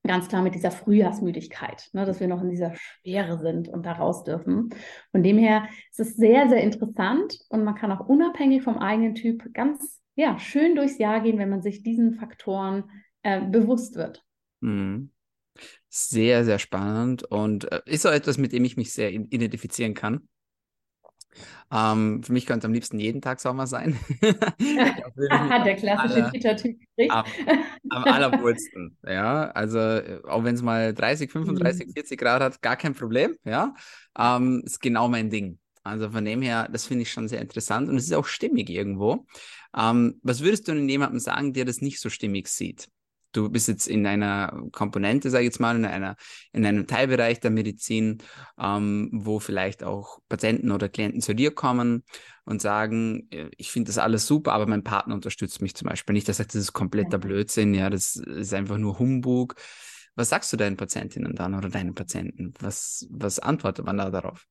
ganz 0.08 0.28
klar 0.28 0.42
mit 0.42 0.56
dieser 0.56 0.72
Frühjahrsmüdigkeit, 0.72 1.90
ne? 1.94 2.06
dass 2.06 2.20
wir 2.20 2.28
noch 2.28 2.42
in 2.42 2.50
dieser 2.50 2.74
Schwere 2.76 3.38
sind 3.38 3.68
und 3.68 3.86
da 3.86 3.94
raus 3.94 4.24
dürfen. 4.24 4.70
Von 5.12 5.22
dem 5.22 5.38
her 5.38 5.68
ist 5.92 6.00
es 6.00 6.16
sehr, 6.16 6.50
sehr 6.50 6.64
interessant 6.64 7.38
und 7.50 7.64
man 7.64 7.76
kann 7.76 7.92
auch 7.92 8.08
unabhängig 8.08 8.64
vom 8.64 8.78
eigenen 8.78 9.16
Typ 9.16 9.54
ganz 9.54 10.02
ja, 10.16 10.38
schön 10.40 10.76
durchs 10.76 10.98
Jahr 10.98 11.22
gehen, 11.22 11.38
wenn 11.38 11.50
man 11.50 11.62
sich 11.62 11.84
diesen 11.84 12.16
Faktoren 12.16 12.86
äh, 13.24 13.42
bewusst 13.42 13.96
wird. 13.96 14.24
Mhm. 14.62 15.12
Sehr, 15.90 16.46
sehr 16.46 16.60
spannend 16.60 17.24
und 17.24 17.72
äh, 17.72 17.82
ist 17.86 18.06
auch 18.08 18.12
etwas, 18.12 18.38
mit 18.38 18.54
dem 18.54 18.64
ich 18.64 18.78
mich 18.78 18.94
sehr 18.94 19.12
identifizieren 19.12 19.94
kann. 19.94 20.28
Ähm, 21.72 22.22
für 22.24 22.34
mich 22.34 22.46
könnte 22.46 22.68
am 22.68 22.74
liebsten 22.74 23.00
jeden 23.00 23.22
Tag 23.22 23.40
Sommer 23.40 23.68
sein. 23.68 23.98
Der 24.60 25.76
klassische 25.76 26.30
Peter-Typ. 26.32 26.78
Am, 27.10 27.26
am 27.90 28.04
allerwurzelsten, 28.04 28.98
ja. 29.06 29.50
Also 29.52 29.80
äh, 29.80 30.20
auch 30.28 30.44
wenn 30.44 30.56
es 30.56 30.62
mal 30.62 30.94
30, 30.94 31.32
35, 31.32 31.88
mhm. 31.88 31.94
40 31.94 32.20
Grad 32.20 32.42
hat, 32.42 32.62
gar 32.62 32.76
kein 32.76 32.94
Problem, 32.94 33.38
ja. 33.46 33.74
Ähm, 34.18 34.64
ist 34.66 34.82
genau 34.82 35.08
mein 35.08 35.30
Ding. 35.30 35.60
Also 35.84 36.10
von 36.10 36.26
dem 36.26 36.42
her, 36.42 36.68
das 36.72 36.86
finde 36.86 37.04
ich 37.04 37.12
schon 37.12 37.28
sehr 37.28 37.42
interessant 37.42 37.90
und 37.90 37.96
es 37.96 38.06
ist 38.06 38.14
auch 38.14 38.28
stimmig 38.28 38.70
irgendwo. 38.70 39.26
Ähm, 39.76 40.20
was 40.22 40.42
würdest 40.42 40.68
du 40.68 40.74
denn 40.74 40.88
jemandem 40.88 41.20
sagen, 41.20 41.54
der 41.54 41.66
das 41.66 41.82
nicht 41.82 42.00
so 42.00 42.10
stimmig 42.10 42.50
sieht? 42.50 42.88
Du 43.32 43.50
bist 43.50 43.68
jetzt 43.68 43.88
in 43.88 44.06
einer 44.06 44.64
Komponente, 44.72 45.30
sage 45.30 45.44
ich 45.44 45.48
jetzt 45.48 45.60
mal, 45.60 45.76
in, 45.76 45.86
einer, 45.86 46.16
in 46.52 46.66
einem 46.66 46.88
Teilbereich 46.88 47.40
der 47.40 47.52
Medizin, 47.52 48.20
ähm, 48.60 49.10
wo 49.14 49.40
vielleicht 49.40 49.84
auch 49.84 50.20
Patienten 50.30 50.72
oder 50.72 50.90
Klienten 50.90 51.22
zu 51.22 51.34
dir 51.34 51.52
kommen 51.52 52.04
und 52.46 52.62
sagen, 52.62 53.28
äh, 53.32 53.50
ich 53.58 53.72
finde 53.72 53.90
das 53.90 53.98
alles 53.98 54.28
super, 54.28 54.54
aber 54.54 54.68
mein 54.68 54.84
Partner 54.84 55.16
unterstützt 55.16 55.62
mich 55.62 55.76
zum 55.76 55.88
Beispiel 55.88 56.14
nicht. 56.14 56.28
Der 56.28 56.36
sagt, 56.36 56.54
das 56.54 56.62
ist 56.62 56.74
kompletter 56.74 57.18
Blödsinn, 57.18 57.74
ja, 57.74 57.90
das 57.90 58.16
ist 58.16 58.54
einfach 58.54 58.78
nur 58.78 59.00
Humbug. 59.00 59.56
Was 60.16 60.30
sagst 60.30 60.52
du 60.52 60.58
deinen 60.58 60.78
Patientinnen 60.78 61.36
dann 61.36 61.56
oder 61.56 61.70
deinen 61.70 61.96
Patienten? 61.96 62.54
Was, 62.60 63.08
was 63.10 63.40
antwortet 63.40 63.86
man 63.86 63.98
da 63.98 64.10
darauf? 64.10 64.46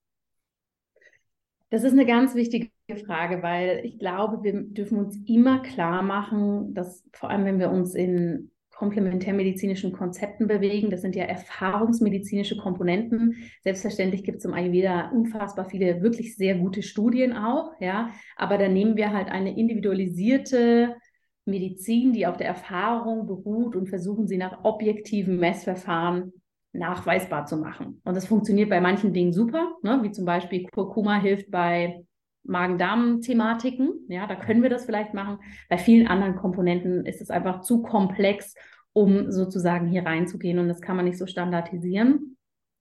Das 1.68 1.84
ist 1.84 1.92
eine 1.92 2.06
ganz 2.06 2.34
wichtige 2.34 2.70
Frage, 3.06 3.42
weil 3.42 3.84
ich 3.84 3.98
glaube, 3.98 4.42
wir 4.42 4.60
dürfen 4.60 4.98
uns 4.98 5.16
immer 5.26 5.60
klar 5.60 6.02
machen, 6.02 6.74
dass 6.74 7.04
vor 7.12 7.30
allem, 7.30 7.44
wenn 7.44 7.60
wir 7.60 7.70
uns 7.70 7.94
in 7.94 8.50
komplementärmedizinischen 8.80 9.92
Konzepten 9.92 10.46
bewegen. 10.46 10.88
Das 10.88 11.02
sind 11.02 11.14
ja 11.14 11.24
erfahrungsmedizinische 11.24 12.56
Komponenten. 12.56 13.36
Selbstverständlich 13.62 14.24
gibt 14.24 14.38
es 14.38 14.46
im 14.46 14.54
Ayurveda 14.54 15.10
unfassbar 15.10 15.66
viele 15.66 16.00
wirklich 16.00 16.34
sehr 16.34 16.56
gute 16.56 16.82
Studien 16.82 17.34
auch, 17.34 17.74
ja. 17.78 18.08
Aber 18.36 18.56
da 18.56 18.68
nehmen 18.68 18.96
wir 18.96 19.12
halt 19.12 19.28
eine 19.28 19.54
individualisierte 19.54 20.96
Medizin, 21.44 22.14
die 22.14 22.26
auf 22.26 22.38
der 22.38 22.46
Erfahrung 22.46 23.26
beruht 23.26 23.76
und 23.76 23.90
versuchen 23.90 24.26
sie 24.26 24.38
nach 24.38 24.64
objektiven 24.64 25.36
Messverfahren 25.36 26.32
nachweisbar 26.72 27.44
zu 27.44 27.58
machen. 27.58 28.00
Und 28.04 28.16
das 28.16 28.26
funktioniert 28.26 28.70
bei 28.70 28.80
manchen 28.80 29.12
Dingen 29.12 29.34
super, 29.34 29.76
ne? 29.82 30.00
wie 30.02 30.10
zum 30.10 30.24
Beispiel 30.24 30.66
Kurkuma 30.72 31.20
hilft 31.20 31.50
bei 31.50 32.02
Magen-Darm-Thematiken. 32.44 34.07
Ja, 34.09 34.26
da 34.26 34.37
können 34.37 34.62
wir 34.62 34.70
das 34.70 34.85
vielleicht 34.85 35.14
machen. 35.14 35.38
Bei 35.68 35.79
vielen 35.79 36.07
anderen 36.07 36.37
Komponenten 36.37 37.07
ist 37.07 37.20
es 37.20 37.31
einfach 37.31 37.61
zu 37.61 37.83
komplex, 37.83 38.55
um 38.92 39.31
sozusagen 39.31 39.88
hier 39.88 40.05
reinzugehen 40.05 40.59
und 40.59 40.68
das 40.68 40.81
kann 40.81 40.96
man 40.96 41.05
nicht 41.05 41.18
so 41.18 41.26
standardisieren. 41.26 42.37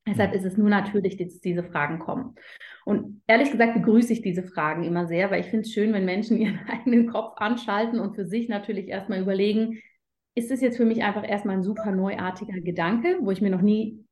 Deshalb 0.08 0.34
ist 0.34 0.45
es 0.45 0.58
nur 0.58 0.69
natürlich, 0.69 1.17
dass 1.17 1.39
diese 1.39 1.63
Fragen 1.63 2.00
kommen. 2.00 2.36
Und 2.86 3.22
ehrlich 3.28 3.52
gesagt 3.52 3.76
begrüße 3.76 4.13
ich 4.13 4.22
diese 4.22 4.43
Fragen 4.43 4.84
immer 4.84 5.08
sehr, 5.08 5.30
weil 5.30 5.41
ich 5.41 5.48
finde 5.48 5.62
es 5.62 5.72
schön, 5.72 5.93
wenn 5.93 6.06
Menschen 6.06 6.38
ihren 6.41 6.60
eigenen 6.67 7.08
Kopf 7.08 7.34
anschalten 7.38 8.00
und 8.00 8.15
für 8.15 8.26
sich 8.26 8.50
natürlich 8.50 8.88
erstmal 8.88 9.22
überlegen, 9.22 9.80
ist 10.36 10.52
es 10.52 10.62
jetzt 10.62 10.78
für 10.78 10.86
mich 10.86 11.04
einfach 11.04 11.28
erstmal 11.28 11.58
ein 11.58 11.63
super 11.63 11.91
neuartiger 11.91 12.60
Gedanke, 12.62 13.17
wo 13.22 13.32
ich 13.32 13.41
mir 13.41 13.50
noch 13.50 13.62
nie 13.62 14.06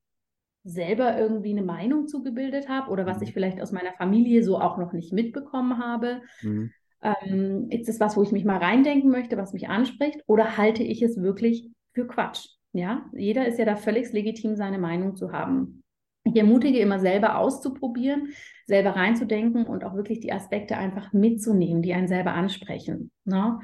selber 0.67 1.17
irgendwie 1.17 1.51
eine 1.51 1.63
Meinung 1.63 2.07
zugebildet 2.07 2.67
habe 2.67 2.91
oder 2.91 3.05
was 3.05 3.21
ich 3.21 3.29
mhm. 3.29 3.33
vielleicht 3.33 3.61
aus 3.61 3.71
meiner 3.71 3.93
Familie 3.93 4.43
so 4.43 4.59
auch 4.59 4.77
noch 4.77 4.91
nicht 4.91 5.13
mitbekommen 5.13 5.77
habe. 5.77 6.21
Mhm. 6.41 6.71
Ähm, 7.01 7.67
ist 7.69 7.87
es 7.87 7.99
was, 7.99 8.17
wo 8.17 8.23
ich 8.23 8.31
mich 8.31 8.43
mal 8.43 8.57
reindenken 8.57 9.09
möchte, 9.09 9.37
was 9.37 9.53
mich 9.53 9.69
anspricht, 9.69 10.21
oder 10.27 10.57
halte 10.57 10.83
ich 10.83 11.01
es 11.01 11.21
wirklich 11.21 11.69
für 11.93 12.07
Quatsch? 12.07 12.47
Ja, 12.73 13.05
jeder 13.13 13.47
ist 13.47 13.59
ja 13.59 13.65
da 13.65 13.75
völlig 13.75 14.11
legitim, 14.11 14.55
seine 14.55 14.77
Meinung 14.77 15.15
zu 15.15 15.31
haben. 15.31 15.83
Ich 16.23 16.35
ermutige 16.35 16.79
immer 16.79 16.99
selber 16.99 17.37
auszuprobieren, 17.37 18.29
selber 18.65 18.91
reinzudenken 18.91 19.65
und 19.65 19.85
auch 19.85 19.95
wirklich 19.95 20.19
die 20.19 20.33
Aspekte 20.33 20.77
einfach 20.77 21.13
mitzunehmen, 21.13 21.81
die 21.81 21.93
einen 21.93 22.09
selber 22.09 22.33
ansprechen. 22.33 23.11
Ne? 23.23 23.59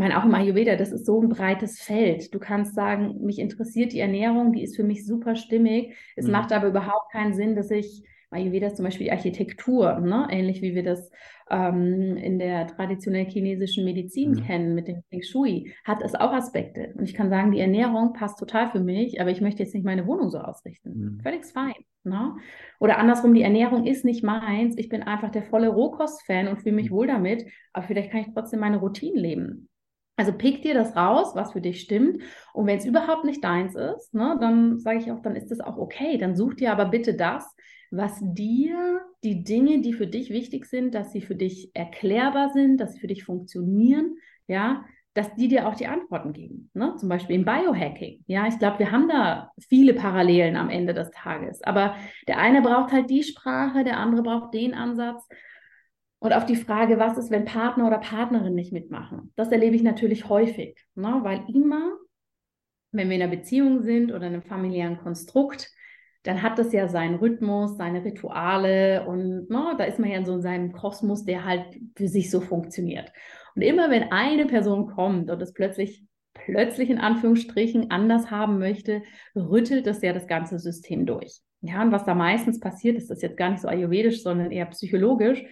Ich 0.00 0.02
meine, 0.02 0.18
auch 0.18 0.24
im 0.24 0.34
Ayurveda, 0.34 0.76
das 0.76 0.92
ist 0.92 1.04
so 1.04 1.20
ein 1.20 1.28
breites 1.28 1.78
Feld. 1.78 2.32
Du 2.32 2.38
kannst 2.38 2.74
sagen, 2.74 3.20
mich 3.20 3.38
interessiert 3.38 3.92
die 3.92 4.00
Ernährung, 4.00 4.54
die 4.54 4.62
ist 4.62 4.74
für 4.74 4.82
mich 4.82 5.04
super 5.04 5.36
stimmig. 5.36 5.94
Es 6.16 6.24
mhm. 6.24 6.32
macht 6.32 6.52
aber 6.52 6.68
überhaupt 6.68 7.12
keinen 7.12 7.34
Sinn, 7.34 7.54
dass 7.54 7.70
ich, 7.70 8.02
Ayurveda 8.30 8.68
ist 8.68 8.76
zum 8.76 8.86
Beispiel 8.86 9.08
die 9.08 9.12
Architektur, 9.12 10.00
ne? 10.00 10.26
ähnlich 10.30 10.62
wie 10.62 10.74
wir 10.74 10.84
das 10.84 11.10
ähm, 11.50 12.16
in 12.16 12.38
der 12.38 12.66
traditionell 12.66 13.26
chinesischen 13.26 13.84
Medizin 13.84 14.30
mhm. 14.30 14.44
kennen 14.46 14.74
mit 14.74 14.88
dem 14.88 15.02
Feng 15.10 15.22
Shui, 15.22 15.70
hat 15.84 16.00
es 16.00 16.14
auch 16.14 16.32
Aspekte. 16.32 16.94
Und 16.96 17.04
ich 17.04 17.12
kann 17.12 17.28
sagen, 17.28 17.52
die 17.52 17.60
Ernährung 17.60 18.14
passt 18.14 18.38
total 18.38 18.70
für 18.70 18.80
mich, 18.80 19.20
aber 19.20 19.28
ich 19.28 19.42
möchte 19.42 19.62
jetzt 19.62 19.74
nicht 19.74 19.84
meine 19.84 20.06
Wohnung 20.06 20.30
so 20.30 20.38
ausrichten. 20.38 21.18
Mhm. 21.18 21.20
Völlig 21.20 21.44
fein. 21.44 21.74
Ne? 22.04 22.36
Oder 22.78 22.96
andersrum, 22.96 23.34
die 23.34 23.42
Ernährung 23.42 23.84
ist 23.84 24.06
nicht 24.06 24.24
meins. 24.24 24.78
Ich 24.78 24.88
bin 24.88 25.02
einfach 25.02 25.30
der 25.30 25.42
volle 25.42 25.68
Rohkost-Fan 25.68 26.48
und 26.48 26.62
fühle 26.62 26.76
mich 26.76 26.90
mhm. 26.90 26.94
wohl 26.94 27.06
damit, 27.06 27.44
aber 27.74 27.86
vielleicht 27.86 28.10
kann 28.10 28.22
ich 28.22 28.32
trotzdem 28.32 28.60
meine 28.60 28.78
Routinen 28.78 29.18
leben. 29.18 29.69
Also 30.20 30.34
pick 30.34 30.60
dir 30.60 30.74
das 30.74 30.94
raus, 30.96 31.34
was 31.34 31.52
für 31.52 31.62
dich 31.62 31.80
stimmt. 31.80 32.20
Und 32.52 32.66
wenn 32.66 32.76
es 32.76 32.84
überhaupt 32.84 33.24
nicht 33.24 33.42
deins 33.42 33.74
ist, 33.74 34.12
ne, 34.12 34.36
dann 34.38 34.78
sage 34.78 34.98
ich 34.98 35.10
auch, 35.10 35.22
dann 35.22 35.34
ist 35.34 35.50
das 35.50 35.60
auch 35.60 35.78
okay. 35.78 36.18
Dann 36.18 36.36
such 36.36 36.56
dir 36.56 36.72
aber 36.72 36.84
bitte 36.84 37.14
das, 37.14 37.56
was 37.90 38.20
dir 38.20 39.00
die 39.24 39.44
Dinge, 39.44 39.80
die 39.80 39.94
für 39.94 40.06
dich 40.06 40.28
wichtig 40.28 40.66
sind, 40.66 40.94
dass 40.94 41.10
sie 41.12 41.22
für 41.22 41.36
dich 41.36 41.70
erklärbar 41.72 42.50
sind, 42.50 42.82
dass 42.82 42.92
sie 42.92 43.00
für 43.00 43.06
dich 43.06 43.24
funktionieren, 43.24 44.18
ja, 44.46 44.84
dass 45.14 45.34
die 45.36 45.48
dir 45.48 45.66
auch 45.66 45.74
die 45.74 45.86
Antworten 45.86 46.34
geben. 46.34 46.68
Ne? 46.74 46.94
Zum 46.96 47.08
Beispiel 47.08 47.36
im 47.36 47.46
Biohacking. 47.46 48.22
Ja, 48.26 48.46
ich 48.46 48.58
glaube, 48.58 48.78
wir 48.78 48.92
haben 48.92 49.08
da 49.08 49.52
viele 49.70 49.94
Parallelen 49.94 50.56
am 50.56 50.68
Ende 50.68 50.92
des 50.92 51.10
Tages. 51.12 51.62
Aber 51.62 51.94
der 52.28 52.36
eine 52.36 52.60
braucht 52.60 52.92
halt 52.92 53.08
die 53.08 53.22
Sprache, 53.22 53.84
der 53.84 53.96
andere 53.96 54.22
braucht 54.22 54.52
den 54.52 54.74
Ansatz. 54.74 55.26
Und 56.20 56.34
auf 56.34 56.44
die 56.44 56.56
Frage, 56.56 56.98
was 56.98 57.16
ist, 57.16 57.30
wenn 57.30 57.46
Partner 57.46 57.86
oder 57.86 57.98
Partnerin 57.98 58.54
nicht 58.54 58.72
mitmachen? 58.72 59.32
Das 59.36 59.50
erlebe 59.50 59.74
ich 59.74 59.82
natürlich 59.82 60.28
häufig, 60.28 60.76
ne? 60.94 61.20
weil 61.22 61.42
immer, 61.52 61.92
wenn 62.92 63.08
wir 63.08 63.16
in 63.16 63.22
einer 63.22 63.34
Beziehung 63.34 63.82
sind 63.82 64.12
oder 64.12 64.26
in 64.26 64.34
einem 64.34 64.42
familiären 64.42 64.98
Konstrukt, 64.98 65.70
dann 66.22 66.42
hat 66.42 66.58
das 66.58 66.72
ja 66.74 66.88
seinen 66.88 67.14
Rhythmus, 67.14 67.78
seine 67.78 68.04
Rituale 68.04 69.06
und 69.06 69.48
ne, 69.48 69.74
da 69.78 69.84
ist 69.84 69.98
man 69.98 70.10
ja 70.10 70.18
in 70.18 70.26
so 70.26 70.38
seinem 70.38 70.72
Kosmos, 70.72 71.24
der 71.24 71.46
halt 71.46 71.64
für 71.96 72.08
sich 72.08 72.30
so 72.30 72.42
funktioniert. 72.42 73.10
Und 73.54 73.62
immer 73.62 73.90
wenn 73.90 74.12
eine 74.12 74.44
Person 74.44 74.88
kommt 74.88 75.30
und 75.30 75.40
es 75.40 75.54
plötzlich, 75.54 76.04
plötzlich 76.34 76.90
in 76.90 76.98
Anführungsstrichen 76.98 77.90
anders 77.90 78.30
haben 78.30 78.58
möchte, 78.58 79.02
rüttelt 79.34 79.86
das 79.86 80.02
ja 80.02 80.12
das 80.12 80.26
ganze 80.26 80.58
System 80.58 81.06
durch. 81.06 81.40
Ja, 81.62 81.80
und 81.82 81.92
was 81.92 82.04
da 82.04 82.14
meistens 82.14 82.60
passiert, 82.60 82.96
ist 82.96 83.10
das 83.10 83.22
jetzt 83.22 83.38
gar 83.38 83.50
nicht 83.50 83.62
so 83.62 83.68
ayurvedisch, 83.68 84.22
sondern 84.22 84.50
eher 84.50 84.66
psychologisch, 84.66 85.42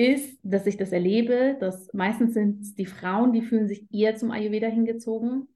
ist, 0.00 0.40
dass 0.42 0.66
ich 0.66 0.78
das 0.78 0.92
erlebe, 0.92 1.58
dass 1.60 1.92
meistens 1.92 2.32
sind 2.32 2.62
es 2.62 2.74
die 2.74 2.86
Frauen, 2.86 3.34
die 3.34 3.42
fühlen 3.42 3.68
sich 3.68 3.86
eher 3.92 4.16
zum 4.16 4.30
Ayurveda 4.30 4.66
hingezogen, 4.66 5.46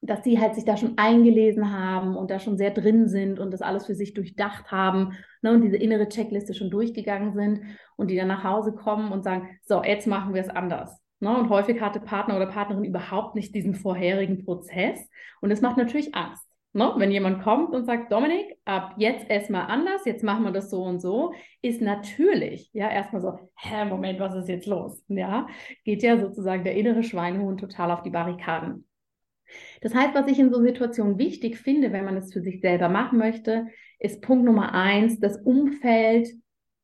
dass 0.00 0.22
die 0.22 0.40
halt 0.40 0.54
sich 0.54 0.64
da 0.64 0.78
schon 0.78 0.96
eingelesen 0.96 1.72
haben 1.72 2.16
und 2.16 2.30
da 2.30 2.38
schon 2.38 2.56
sehr 2.56 2.70
drin 2.70 3.06
sind 3.06 3.38
und 3.38 3.50
das 3.50 3.60
alles 3.60 3.84
für 3.84 3.94
sich 3.94 4.14
durchdacht 4.14 4.72
haben 4.72 5.12
ne, 5.42 5.52
und 5.52 5.60
diese 5.60 5.76
innere 5.76 6.08
Checkliste 6.08 6.54
schon 6.54 6.70
durchgegangen 6.70 7.34
sind 7.34 7.60
und 7.96 8.10
die 8.10 8.16
dann 8.16 8.28
nach 8.28 8.44
Hause 8.44 8.72
kommen 8.72 9.12
und 9.12 9.24
sagen, 9.24 9.58
so, 9.64 9.82
jetzt 9.82 10.06
machen 10.06 10.32
wir 10.32 10.40
es 10.40 10.48
anders. 10.48 10.98
Ne, 11.20 11.36
und 11.36 11.50
häufig 11.50 11.82
hatte 11.82 12.00
Partner 12.00 12.36
oder 12.36 12.46
Partnerin 12.46 12.84
überhaupt 12.84 13.34
nicht 13.34 13.54
diesen 13.54 13.74
vorherigen 13.74 14.42
Prozess 14.44 15.06
und 15.42 15.50
es 15.50 15.60
macht 15.60 15.76
natürlich 15.76 16.14
Angst. 16.14 16.45
Ne? 16.76 16.92
Wenn 16.96 17.10
jemand 17.10 17.42
kommt 17.42 17.74
und 17.74 17.86
sagt, 17.86 18.12
Dominik, 18.12 18.58
ab 18.66 18.96
jetzt 18.98 19.30
erstmal 19.30 19.62
anders, 19.68 20.04
jetzt 20.04 20.22
machen 20.22 20.44
wir 20.44 20.52
das 20.52 20.68
so 20.68 20.82
und 20.82 21.00
so, 21.00 21.32
ist 21.62 21.80
natürlich 21.80 22.70
ja 22.74 22.90
erstmal 22.90 23.22
so, 23.22 23.38
hä, 23.56 23.86
Moment, 23.86 24.20
was 24.20 24.34
ist 24.34 24.50
jetzt 24.50 24.66
los? 24.66 25.02
Ja, 25.08 25.46
geht 25.84 26.02
ja 26.02 26.18
sozusagen 26.18 26.64
der 26.64 26.74
innere 26.74 27.02
Schweinehund 27.02 27.60
total 27.60 27.90
auf 27.90 28.02
die 28.02 28.10
Barrikaden. 28.10 28.86
Das 29.80 29.94
heißt, 29.94 30.14
was 30.14 30.26
ich 30.26 30.38
in 30.38 30.52
so 30.52 30.60
Situationen 30.60 31.16
wichtig 31.16 31.56
finde, 31.56 31.92
wenn 31.92 32.04
man 32.04 32.18
es 32.18 32.34
für 32.34 32.42
sich 32.42 32.60
selber 32.60 32.90
machen 32.90 33.18
möchte, 33.18 33.68
ist 33.98 34.20
Punkt 34.20 34.44
Nummer 34.44 34.74
eins, 34.74 35.18
das 35.18 35.38
Umfeld 35.38 36.28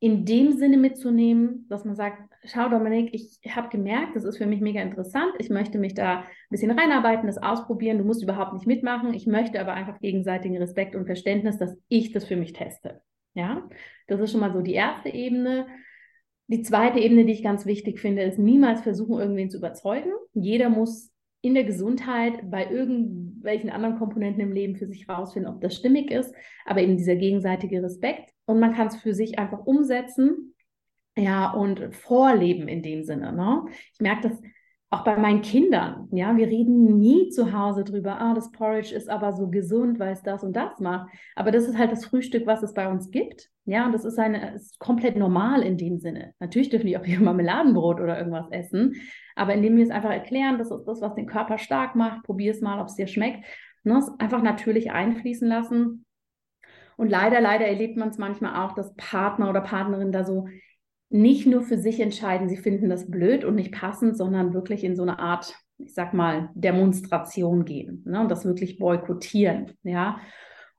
in 0.03 0.25
dem 0.25 0.51
Sinne 0.51 0.79
mitzunehmen, 0.79 1.65
dass 1.69 1.85
man 1.85 1.95
sagt, 1.95 2.21
schau 2.43 2.69
Dominik, 2.69 3.15
ich 3.15 3.39
habe 3.55 3.69
gemerkt, 3.69 4.17
das 4.17 4.25
ist 4.25 4.37
für 4.37 4.47
mich 4.47 4.61
mega 4.61 4.83
interessant. 4.83 5.33
Ich 5.39 5.49
möchte 5.49 5.79
mich 5.79 5.95
da 5.95 6.23
ein 6.23 6.25
bisschen 6.51 6.73
reinarbeiten, 6.73 7.29
das 7.29 7.39
ausprobieren. 7.39 7.99
Du 7.99 8.05
musst 8.05 8.21
überhaupt 8.21 8.53
nicht 8.53 8.67
mitmachen. 8.67 9.15
Ich 9.15 9.29
möchte 9.29 9.61
aber 9.61 9.75
einfach 9.75 10.01
gegenseitigen 10.01 10.57
Respekt 10.59 10.97
und 10.97 11.07
Verständnis, 11.07 11.57
dass 11.57 11.77
ich 11.87 12.11
das 12.11 12.25
für 12.25 12.35
mich 12.35 12.53
teste. 12.53 13.01
Ja, 13.35 13.69
das 14.09 14.19
ist 14.19 14.33
schon 14.33 14.41
mal 14.41 14.53
so 14.53 14.61
die 14.61 14.75
erste 14.75 15.09
Ebene. 15.09 15.69
Die 16.49 16.63
zweite 16.63 16.99
Ebene, 16.99 17.25
die 17.25 17.35
ich 17.35 17.45
ganz 17.45 17.65
wichtig 17.65 18.01
finde, 18.01 18.23
ist 18.23 18.41
niemals 18.41 18.81
versuchen, 18.81 19.21
irgendwen 19.21 19.51
zu 19.51 19.59
überzeugen. 19.59 20.11
Jeder 20.35 20.69
muss 20.69 21.13
in 21.43 21.55
der 21.55 21.63
Gesundheit 21.63 22.51
bei 22.51 22.69
irgendwelchen 22.69 23.71
anderen 23.71 23.99
Komponenten 24.01 24.43
im 24.43 24.53
Leben 24.53 24.75
für 24.75 24.89
sich 24.89 25.09
rausfinden, 25.09 25.55
ob 25.55 25.61
das 25.61 25.77
stimmig 25.77 26.11
ist, 26.11 26.35
aber 26.65 26.81
eben 26.81 26.97
dieser 26.97 27.15
gegenseitige 27.15 27.85
Respekt. 27.85 28.32
Und 28.47 28.61
man 28.61 28.75
kann 28.75 28.89
es 28.89 28.97
für 28.97 29.15
sich 29.15 29.39
einfach 29.39 29.67
umsetzen, 29.67 30.55
ja, 31.17 31.51
und 31.51 31.95
vorleben 31.95 32.69
in 32.69 32.83
dem 32.83 33.03
Sinne. 33.05 33.33
Ne? 33.33 33.65
Ich 33.93 34.01
merke 34.01 34.29
das 34.29 34.41
auch 34.93 35.05
bei 35.05 35.17
meinen 35.17 35.41
Kindern. 35.41 36.09
Ja, 36.13 36.37
wir 36.37 36.47
reden 36.47 36.99
nie 36.99 37.31
zu 37.31 37.53
Hause 37.59 37.83
drüber, 37.83 38.21
ah, 38.21 38.35
das 38.35 38.53
Porridge 38.53 38.95
ist 38.95 39.09
aber 39.09 39.33
so 39.33 39.49
gesund, 39.49 39.99
weil 39.99 40.13
es 40.13 40.23
das 40.23 40.45
und 40.45 40.55
das 40.55 40.81
macht. 40.81 41.11
Aber 41.35 41.51
das 41.51 41.67
ist 41.67 41.79
halt 41.79 41.93
das 41.93 42.05
Frühstück, 42.05 42.47
was 42.47 42.63
es 42.63 42.75
bei 42.75 42.89
uns 42.89 43.11
gibt. 43.11 43.51
Ja, 43.65 43.87
und 43.87 43.93
das 43.93 44.05
ist, 44.05 44.19
eine, 44.19 44.55
ist 44.55 44.79
komplett 44.79 45.17
normal 45.17 45.63
in 45.63 45.79
dem 45.79 45.99
Sinne. 45.99 46.35
Natürlich 46.41 46.69
dürfen 46.69 46.89
die 46.89 46.99
auch 46.99 47.05
hier 47.05 47.21
Marmeladenbrot 47.21 48.01
oder 48.01 48.19
irgendwas 48.19 48.51
essen. 48.51 48.97
Aber 49.35 49.55
indem 49.55 49.77
wir 49.77 49.85
es 49.85 49.91
einfach 49.91 50.11
erklären, 50.11 50.59
das 50.59 50.71
ist 50.71 50.85
das, 50.85 51.01
was 51.01 51.15
den 51.15 51.27
Körper 51.27 51.57
stark 51.57 51.95
macht, 51.95 52.25
probier 52.25 52.53
es 52.53 52.61
mal, 52.61 52.79
ob 52.79 52.89
es 52.89 52.95
dir 52.95 53.07
schmeckt. 53.07 53.45
Ne, 53.85 54.01
einfach 54.19 54.43
natürlich 54.43 54.93
einfließen 54.93 55.49
lassen. 55.49 56.05
Und 57.03 57.09
leider, 57.09 57.41
leider 57.41 57.67
erlebt 57.67 57.97
man 57.97 58.11
es 58.11 58.19
manchmal 58.19 58.65
auch, 58.65 58.77
dass 58.77 58.95
Partner 58.95 59.51
oder 59.51 59.61
Partnerin 59.61 60.13
da 60.13 60.23
so 60.23 60.47
nicht 61.09 61.49
nur 61.49 61.63
für 61.63 61.77
sich 61.77 61.99
entscheiden, 61.99 62.49
sie 62.49 62.57
finden 62.57 62.89
das 62.89 63.11
blöd 63.11 63.45
und 63.45 63.57
nicht 63.57 63.73
passend, 63.73 64.17
sondern 64.17 64.55
wirklich 64.55 64.85
in 64.85 64.95
so 64.95 65.03
eine 65.03 65.19
Art, 65.19 65.53
ich 65.79 65.95
sag 65.95 66.15
mal, 66.15 66.51
Demonstration 66.55 67.65
gehen 67.65 68.05
ne, 68.07 68.21
und 68.21 68.31
das 68.31 68.45
wirklich 68.45 68.79
boykottieren. 68.79 69.73
Ja. 69.83 70.21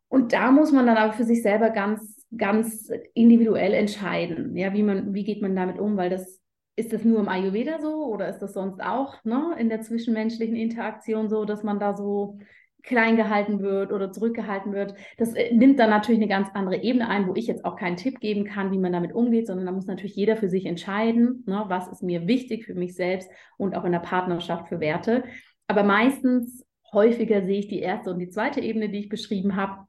Und 0.07 0.31
da 0.31 0.53
muss 0.53 0.71
man 0.71 0.87
dann 0.87 0.95
aber 0.95 1.11
für 1.11 1.25
sich 1.25 1.41
selber 1.41 1.71
ganz, 1.71 2.25
ganz 2.37 2.89
individuell 3.13 3.73
entscheiden, 3.73 4.55
ja, 4.55 4.71
wie 4.71 4.83
man, 4.83 5.13
wie 5.13 5.25
geht 5.25 5.41
man 5.41 5.57
damit 5.57 5.77
um, 5.77 5.97
weil 5.97 6.09
das 6.09 6.39
ist 6.77 6.93
das 6.93 7.03
nur 7.03 7.19
im 7.19 7.27
Ayurveda 7.27 7.81
so 7.81 8.05
oder 8.05 8.29
ist 8.29 8.39
das 8.39 8.53
sonst 8.53 8.81
auch 8.81 9.21
ne, 9.25 9.57
in 9.59 9.67
der 9.67 9.81
zwischenmenschlichen 9.81 10.55
Interaktion 10.55 11.27
so, 11.27 11.43
dass 11.43 11.63
man 11.63 11.81
da 11.81 11.97
so 11.97 12.39
klein 12.83 13.15
gehalten 13.15 13.61
wird 13.61 13.91
oder 13.91 14.11
zurückgehalten 14.11 14.73
wird. 14.73 14.93
Das 15.17 15.33
äh, 15.33 15.53
nimmt 15.53 15.79
dann 15.79 15.89
natürlich 15.89 16.21
eine 16.21 16.29
ganz 16.29 16.49
andere 16.53 16.83
Ebene 16.83 17.07
ein, 17.07 17.27
wo 17.27 17.33
ich 17.35 17.47
jetzt 17.47 17.65
auch 17.65 17.75
keinen 17.75 17.97
Tipp 17.97 18.19
geben 18.19 18.43
kann, 18.43 18.71
wie 18.71 18.77
man 18.77 18.93
damit 18.93 19.13
umgeht, 19.13 19.47
sondern 19.47 19.65
da 19.65 19.71
muss 19.71 19.87
natürlich 19.87 20.15
jeder 20.15 20.35
für 20.35 20.49
sich 20.49 20.65
entscheiden, 20.65 21.43
ne, 21.47 21.63
was 21.67 21.87
ist 21.87 22.03
mir 22.03 22.27
wichtig 22.27 22.65
für 22.65 22.75
mich 22.75 22.95
selbst 22.95 23.29
und 23.57 23.75
auch 23.75 23.85
in 23.85 23.93
der 23.93 23.99
Partnerschaft 23.99 24.67
für 24.67 24.79
Werte. 24.79 25.23
Aber 25.67 25.83
meistens, 25.83 26.65
häufiger 26.91 27.43
sehe 27.43 27.59
ich 27.59 27.67
die 27.67 27.79
erste 27.79 28.11
und 28.11 28.19
die 28.19 28.29
zweite 28.29 28.61
Ebene, 28.61 28.89
die 28.89 28.99
ich 28.99 29.09
beschrieben 29.09 29.55
habe. 29.55 29.87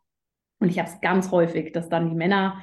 Und 0.61 0.71
ich 0.71 0.79
habe 0.79 0.89
es 0.89 1.01
ganz 1.01 1.31
häufig, 1.31 1.73
dass 1.73 1.89
dann 1.89 2.09
die 2.09 2.17
Männer 2.17 2.63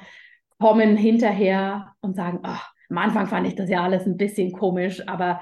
kommen 0.58 0.96
hinterher 0.96 1.94
und 2.00 2.16
sagen, 2.16 2.40
oh, 2.42 2.58
am 2.90 2.98
Anfang 2.98 3.26
fand 3.26 3.46
ich 3.46 3.54
das 3.54 3.70
ja 3.70 3.82
alles 3.82 4.06
ein 4.06 4.16
bisschen 4.16 4.52
komisch, 4.52 5.06
aber 5.06 5.40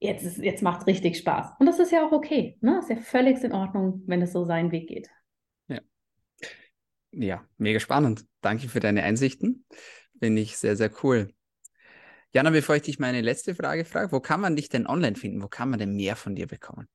jetzt, 0.00 0.38
jetzt 0.38 0.62
macht 0.62 0.80
es 0.80 0.86
richtig 0.86 1.18
Spaß. 1.18 1.52
Und 1.58 1.66
das 1.66 1.78
ist 1.78 1.92
ja 1.92 2.06
auch 2.06 2.12
okay. 2.12 2.56
Ne? 2.60 2.78
Ist 2.78 2.90
ja 2.90 2.96
völlig 2.96 3.42
in 3.42 3.52
Ordnung, 3.52 4.02
wenn 4.06 4.22
es 4.22 4.32
so 4.32 4.44
seinen 4.44 4.70
Weg 4.70 4.88
geht. 4.88 5.08
Ja. 5.68 5.80
Ja, 7.12 7.44
mega 7.56 7.80
spannend. 7.80 8.24
Danke 8.40 8.68
für 8.68 8.80
deine 8.80 9.02
Einsichten. 9.02 9.64
Finde 10.20 10.42
ich 10.42 10.56
sehr, 10.56 10.76
sehr 10.76 10.90
cool. 11.02 11.32
Jana, 12.32 12.50
bevor 12.50 12.76
ich 12.76 12.82
dich 12.82 12.98
meine 12.98 13.22
letzte 13.22 13.54
Frage 13.54 13.84
frage, 13.84 14.12
wo 14.12 14.20
kann 14.20 14.40
man 14.40 14.54
dich 14.54 14.68
denn 14.68 14.86
online 14.86 15.16
finden? 15.16 15.42
Wo 15.42 15.48
kann 15.48 15.70
man 15.70 15.78
denn 15.78 15.96
mehr 15.96 16.14
von 16.14 16.34
dir 16.34 16.46
bekommen? 16.46 16.86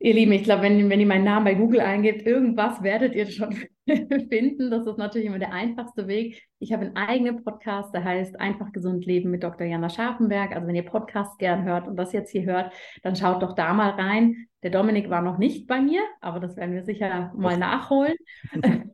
Ihr 0.00 0.14
Lieben, 0.14 0.32
ich 0.32 0.42
glaube, 0.42 0.62
wenn, 0.62 0.90
wenn 0.90 1.00
ihr 1.00 1.06
meinen 1.06 1.24
Namen 1.24 1.44
bei 1.44 1.54
Google 1.54 1.80
eingibt, 1.80 2.26
irgendwas 2.26 2.82
werdet 2.82 3.14
ihr 3.14 3.30
schon 3.30 3.56
finden. 4.28 4.70
Das 4.70 4.86
ist 4.86 4.98
natürlich 4.98 5.26
immer 5.26 5.38
der 5.38 5.52
einfachste 5.52 6.06
Weg. 6.06 6.42
Ich 6.58 6.72
habe 6.72 6.86
einen 6.86 6.96
eigenen 6.96 7.44
Podcast, 7.44 7.94
der 7.94 8.04
heißt 8.04 8.40
Einfach 8.40 8.72
gesund 8.72 9.04
leben 9.04 9.30
mit 9.30 9.42
Dr. 9.42 9.66
Jana 9.66 9.88
Scharfenberg. 9.88 10.54
Also 10.54 10.66
wenn 10.66 10.74
ihr 10.74 10.84
Podcasts 10.84 11.36
gern 11.36 11.64
hört 11.64 11.86
und 11.86 11.96
das 11.96 12.12
jetzt 12.12 12.30
hier 12.30 12.44
hört, 12.44 12.72
dann 13.02 13.16
schaut 13.16 13.42
doch 13.42 13.54
da 13.54 13.74
mal 13.74 13.90
rein. 13.90 14.46
Der 14.62 14.70
Dominik 14.70 15.10
war 15.10 15.20
noch 15.20 15.36
nicht 15.36 15.66
bei 15.66 15.82
mir, 15.82 16.00
aber 16.22 16.40
das 16.40 16.56
werden 16.56 16.74
wir 16.74 16.84
sicher 16.84 17.30
mal 17.36 17.58
nachholen. 17.58 18.14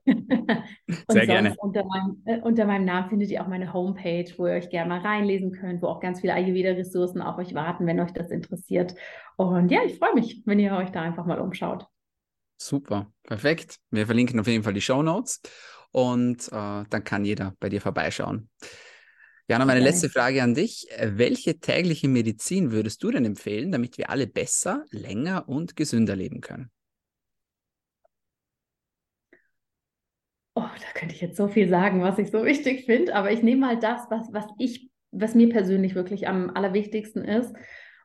Sehr 1.08 1.26
gerne. 1.26 1.54
Unter 1.58 1.84
meinem, 1.84 2.22
äh, 2.24 2.40
unter 2.40 2.64
meinem 2.64 2.84
Namen 2.84 3.08
findet 3.08 3.30
ihr 3.30 3.40
auch 3.40 3.46
meine 3.46 3.72
Homepage, 3.72 4.26
wo 4.36 4.48
ihr 4.48 4.54
euch 4.54 4.68
gerne 4.68 4.88
mal 4.88 5.00
reinlesen 5.00 5.52
könnt, 5.52 5.80
wo 5.80 5.86
auch 5.86 6.00
ganz 6.00 6.20
viele 6.20 6.34
Ayurveda-Ressourcen 6.34 7.22
auf 7.22 7.38
euch 7.38 7.54
warten, 7.54 7.86
wenn 7.86 8.00
euch 8.00 8.12
das 8.12 8.30
interessiert. 8.30 8.96
Und 9.36 9.70
ja, 9.70 9.82
ich 9.86 9.96
freue 9.96 10.14
mich, 10.14 10.42
wenn 10.44 10.58
ihr 10.58 10.74
euch 10.74 10.90
da 10.90 11.02
einfach 11.02 11.24
mal 11.24 11.38
umschaut. 11.38 11.86
Super, 12.62 13.10
perfekt. 13.22 13.78
Wir 13.90 14.04
verlinken 14.04 14.38
auf 14.38 14.46
jeden 14.46 14.62
Fall 14.62 14.74
die 14.74 14.82
Show 14.82 15.02
Notes 15.02 15.40
und 15.92 16.46
äh, 16.48 16.84
dann 16.90 17.04
kann 17.04 17.24
jeder 17.24 17.54
bei 17.58 17.70
dir 17.70 17.80
vorbeischauen. 17.80 18.50
Jana, 19.48 19.64
meine 19.64 19.80
okay. 19.80 19.88
letzte 19.88 20.10
Frage 20.10 20.42
an 20.42 20.54
dich. 20.54 20.86
Welche 21.02 21.58
tägliche 21.58 22.06
Medizin 22.06 22.70
würdest 22.70 23.02
du 23.02 23.10
denn 23.10 23.24
empfehlen, 23.24 23.72
damit 23.72 23.96
wir 23.96 24.10
alle 24.10 24.26
besser, 24.26 24.84
länger 24.90 25.48
und 25.48 25.74
gesünder 25.74 26.14
leben 26.14 26.42
können? 26.42 26.70
Oh, 30.54 30.60
da 30.60 30.92
könnte 30.92 31.14
ich 31.14 31.22
jetzt 31.22 31.38
so 31.38 31.48
viel 31.48 31.70
sagen, 31.70 32.02
was 32.02 32.18
ich 32.18 32.30
so 32.30 32.44
wichtig 32.44 32.84
finde, 32.84 33.14
aber 33.14 33.32
ich 33.32 33.42
nehme 33.42 33.62
mal 33.62 33.78
das, 33.78 34.02
was, 34.10 34.34
was 34.34 34.44
ich, 34.58 34.90
was 35.12 35.34
mir 35.34 35.48
persönlich 35.48 35.94
wirklich 35.94 36.28
am 36.28 36.50
allerwichtigsten 36.50 37.24
ist. 37.24 37.54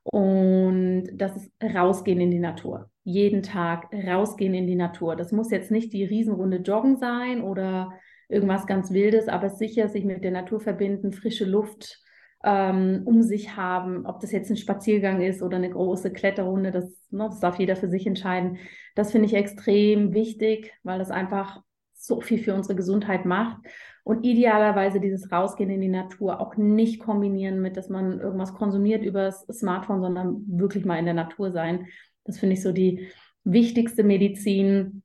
Und 0.04 1.10
das 1.12 1.36
ist 1.36 1.52
rausgehen 1.62 2.22
in 2.22 2.32
die 2.32 2.40
Natur. 2.40 2.90
Jeden 3.06 3.44
Tag 3.44 3.94
rausgehen 3.94 4.54
in 4.54 4.68
die 4.68 4.76
Natur. 4.76 5.16
Das 5.16 5.32
muss 5.32 5.52
jetzt 5.52 5.72
nicht 5.72 5.94
die 5.94 6.04
Riesenrunde 6.04 6.58
Joggen 6.58 6.98
sein 6.98 7.42
oder 7.42 7.94
irgendwas 8.28 8.68
ganz 8.68 8.92
Wildes, 8.92 9.30
aber 9.30 9.50
sicher 9.50 9.88
sich 9.88 10.04
mit 10.04 10.24
der 10.24 10.32
Natur 10.32 10.60
verbinden, 10.60 11.14
frische 11.14 11.46
Luft 11.46 12.02
ähm, 12.44 13.02
um 13.06 13.24
sich 13.24 13.56
haben, 13.56 14.06
ob 14.06 14.20
das 14.20 14.32
jetzt 14.32 14.50
ein 14.50 14.58
Spaziergang 14.58 15.22
ist 15.22 15.42
oder 15.42 15.58
eine 15.58 15.70
große 15.70 16.12
Kletterrunde, 16.12 16.72
das, 16.72 16.86
ne, 17.10 17.26
das 17.30 17.40
darf 17.40 17.58
jeder 17.58 17.76
für 17.76 17.88
sich 17.88 18.06
entscheiden. 18.06 18.58
Das 18.96 19.12
finde 19.12 19.28
ich 19.28 19.34
extrem 19.34 20.14
wichtig, 20.14 20.74
weil 20.84 21.00
das 21.00 21.10
einfach 21.10 21.62
so 21.94 22.22
viel 22.22 22.38
für 22.38 22.54
unsere 22.54 22.76
Gesundheit 22.76 23.26
macht. 23.26 23.58
Und 24.04 24.24
idealerweise 24.24 25.00
dieses 25.00 25.32
Rausgehen 25.32 25.72
in 25.72 25.82
die 25.82 25.88
Natur 25.88 26.40
auch 26.40 26.56
nicht 26.56 27.00
kombinieren 27.00 27.60
mit, 27.62 27.78
dass 27.78 27.90
man 27.90 28.20
irgendwas 28.20 28.54
konsumiert 28.54 29.04
über 29.04 29.24
das 29.24 29.48
Smartphone, 29.48 30.02
sondern 30.02 30.44
wirklich 30.48 30.86
mal 30.86 31.00
in 31.00 31.06
der 31.06 31.16
Natur 31.16 31.52
sein. 31.52 31.88
Das 32.26 32.40
finde 32.40 32.56
ich 32.56 32.62
so 32.62 32.72
die 32.72 33.08
wichtigste 33.44 34.04
Medizin. 34.04 35.04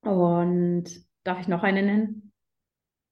Und 0.00 0.84
darf 1.24 1.40
ich 1.40 1.48
noch 1.48 1.62
eine 1.62 1.82
nennen? 1.82 2.32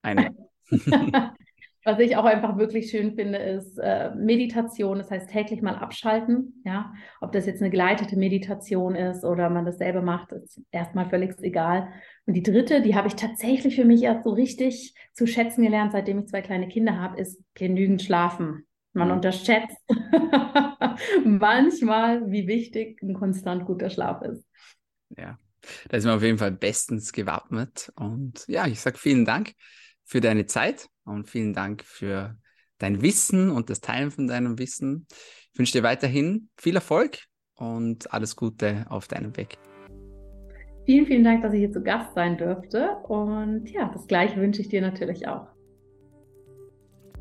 Eine. 0.03 0.35
Was 1.83 1.99
ich 1.99 2.17
auch 2.17 2.27
einfach 2.27 2.59
wirklich 2.59 2.91
schön 2.91 3.15
finde, 3.15 3.39
ist 3.39 3.79
äh, 3.79 4.15
Meditation. 4.15 4.99
Das 4.99 5.11
heißt, 5.11 5.31
täglich 5.31 5.63
mal 5.63 5.77
abschalten. 5.77 6.63
Ja, 6.65 6.93
ob 7.23 7.33
das 7.33 7.47
jetzt 7.47 7.63
eine 7.63 7.71
geleitete 7.71 8.17
Meditation 8.17 8.95
ist 8.95 9.25
oder 9.25 9.49
man 9.49 9.65
das 9.65 9.79
selber 9.79 10.03
macht, 10.03 10.33
ist 10.33 10.61
erstmal 10.71 11.09
völlig 11.09 11.39
egal. 11.41 11.89
Und 12.27 12.35
die 12.35 12.43
dritte, 12.43 12.83
die 12.83 12.95
habe 12.95 13.09
ich 13.09 13.15
tatsächlich 13.15 13.77
für 13.77 13.87
mich 13.87 14.03
erst 14.03 14.25
so 14.25 14.31
richtig 14.31 14.95
zu 15.15 15.27
schätzen 15.27 15.63
gelernt, 15.63 15.93
seitdem 15.93 16.19
ich 16.19 16.27
zwei 16.27 16.43
kleine 16.43 16.69
Kinder 16.69 17.01
habe, 17.01 17.19
ist 17.19 17.43
genügend 17.55 18.03
schlafen. 18.03 18.67
Man 18.93 19.09
mhm. 19.09 19.15
unterschätzt 19.15 19.79
manchmal, 21.25 22.31
wie 22.31 22.47
wichtig 22.47 23.01
ein 23.03 23.15
konstant 23.15 23.65
guter 23.67 23.91
Schlaf 23.91 24.23
ist. 24.23 24.45
Ja, 25.17 25.39
da 25.89 25.97
ist 25.97 26.05
man 26.05 26.17
auf 26.17 26.23
jeden 26.23 26.39
Fall 26.39 26.53
bestens 26.53 27.13
gewappnet. 27.13 27.93
Und 27.97 28.45
ja, 28.49 28.67
ich 28.67 28.81
sage 28.81 28.99
vielen 28.99 29.25
Dank 29.25 29.53
für 30.05 30.21
deine 30.21 30.47
Zeit 30.47 30.89
und 31.05 31.29
vielen 31.29 31.55
Dank 31.55 31.85
für 31.85 32.37
dein 32.79 33.03
Wissen 33.03 33.51
und 33.51 33.71
das 33.71 33.81
Teilen 33.81 34.11
von 34.11 34.27
deinem 34.27 34.59
Wissen. 34.59 35.07
Ich 35.53 35.59
wünsche 35.59 35.73
dir 35.73 35.83
weiterhin 35.83 36.49
viel 36.57 36.75
Erfolg 36.75 37.19
und 37.55 38.13
alles 38.13 38.37
Gute 38.37 38.87
auf 38.89 39.07
deinem 39.07 39.37
Weg. 39.37 39.59
Vielen, 40.87 41.07
vielen 41.07 41.25
Dank, 41.25 41.43
dass 41.43 41.53
ich 41.53 41.61
hier 41.61 41.71
zu 41.71 41.83
Gast 41.83 42.15
sein 42.15 42.39
durfte. 42.39 42.97
Und 43.05 43.71
ja, 43.71 43.91
das 43.93 44.07
gleiche 44.07 44.41
wünsche 44.41 44.63
ich 44.63 44.69
dir 44.69 44.81
natürlich 44.81 45.29
auch. 45.29 45.47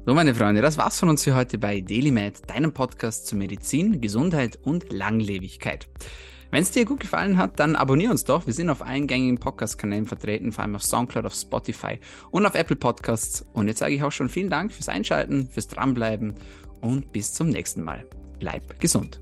So, 0.05 0.13
meine 0.15 0.33
Freunde, 0.33 0.61
das 0.61 0.77
war's 0.77 0.99
von 0.99 1.09
uns 1.09 1.23
für 1.23 1.35
heute 1.35 1.57
bei 1.57 1.81
DailyMed, 1.81 2.49
deinem 2.49 2.73
Podcast 2.73 3.27
zu 3.27 3.35
Medizin, 3.35 4.01
Gesundheit 4.01 4.57
und 4.63 4.91
Langlebigkeit. 4.91 5.87
Wenn 6.51 6.63
es 6.63 6.71
dir 6.71 6.85
gut 6.85 7.01
gefallen 7.01 7.37
hat, 7.37 7.59
dann 7.59 7.75
abonnier 7.75 8.09
uns 8.09 8.23
doch. 8.23 8.47
Wir 8.47 8.53
sind 8.53 8.69
auf 8.69 8.81
allen 8.81 9.05
gängigen 9.05 9.37
Podcast-Kanälen 9.37 10.07
vertreten, 10.07 10.51
vor 10.51 10.63
allem 10.63 10.75
auf 10.75 10.83
Soundcloud, 10.83 11.25
auf 11.25 11.35
Spotify 11.35 11.99
und 12.31 12.45
auf 12.45 12.55
Apple 12.55 12.77
Podcasts. 12.77 13.45
Und 13.53 13.67
jetzt 13.67 13.79
sage 13.79 13.93
ich 13.93 14.01
auch 14.01 14.11
schon 14.11 14.29
vielen 14.29 14.49
Dank 14.49 14.71
fürs 14.71 14.89
Einschalten, 14.89 15.47
fürs 15.47 15.67
Dranbleiben 15.67 16.33
und 16.81 17.11
bis 17.11 17.33
zum 17.33 17.49
nächsten 17.49 17.83
Mal. 17.83 18.05
Bleib 18.39 18.79
gesund. 18.79 19.21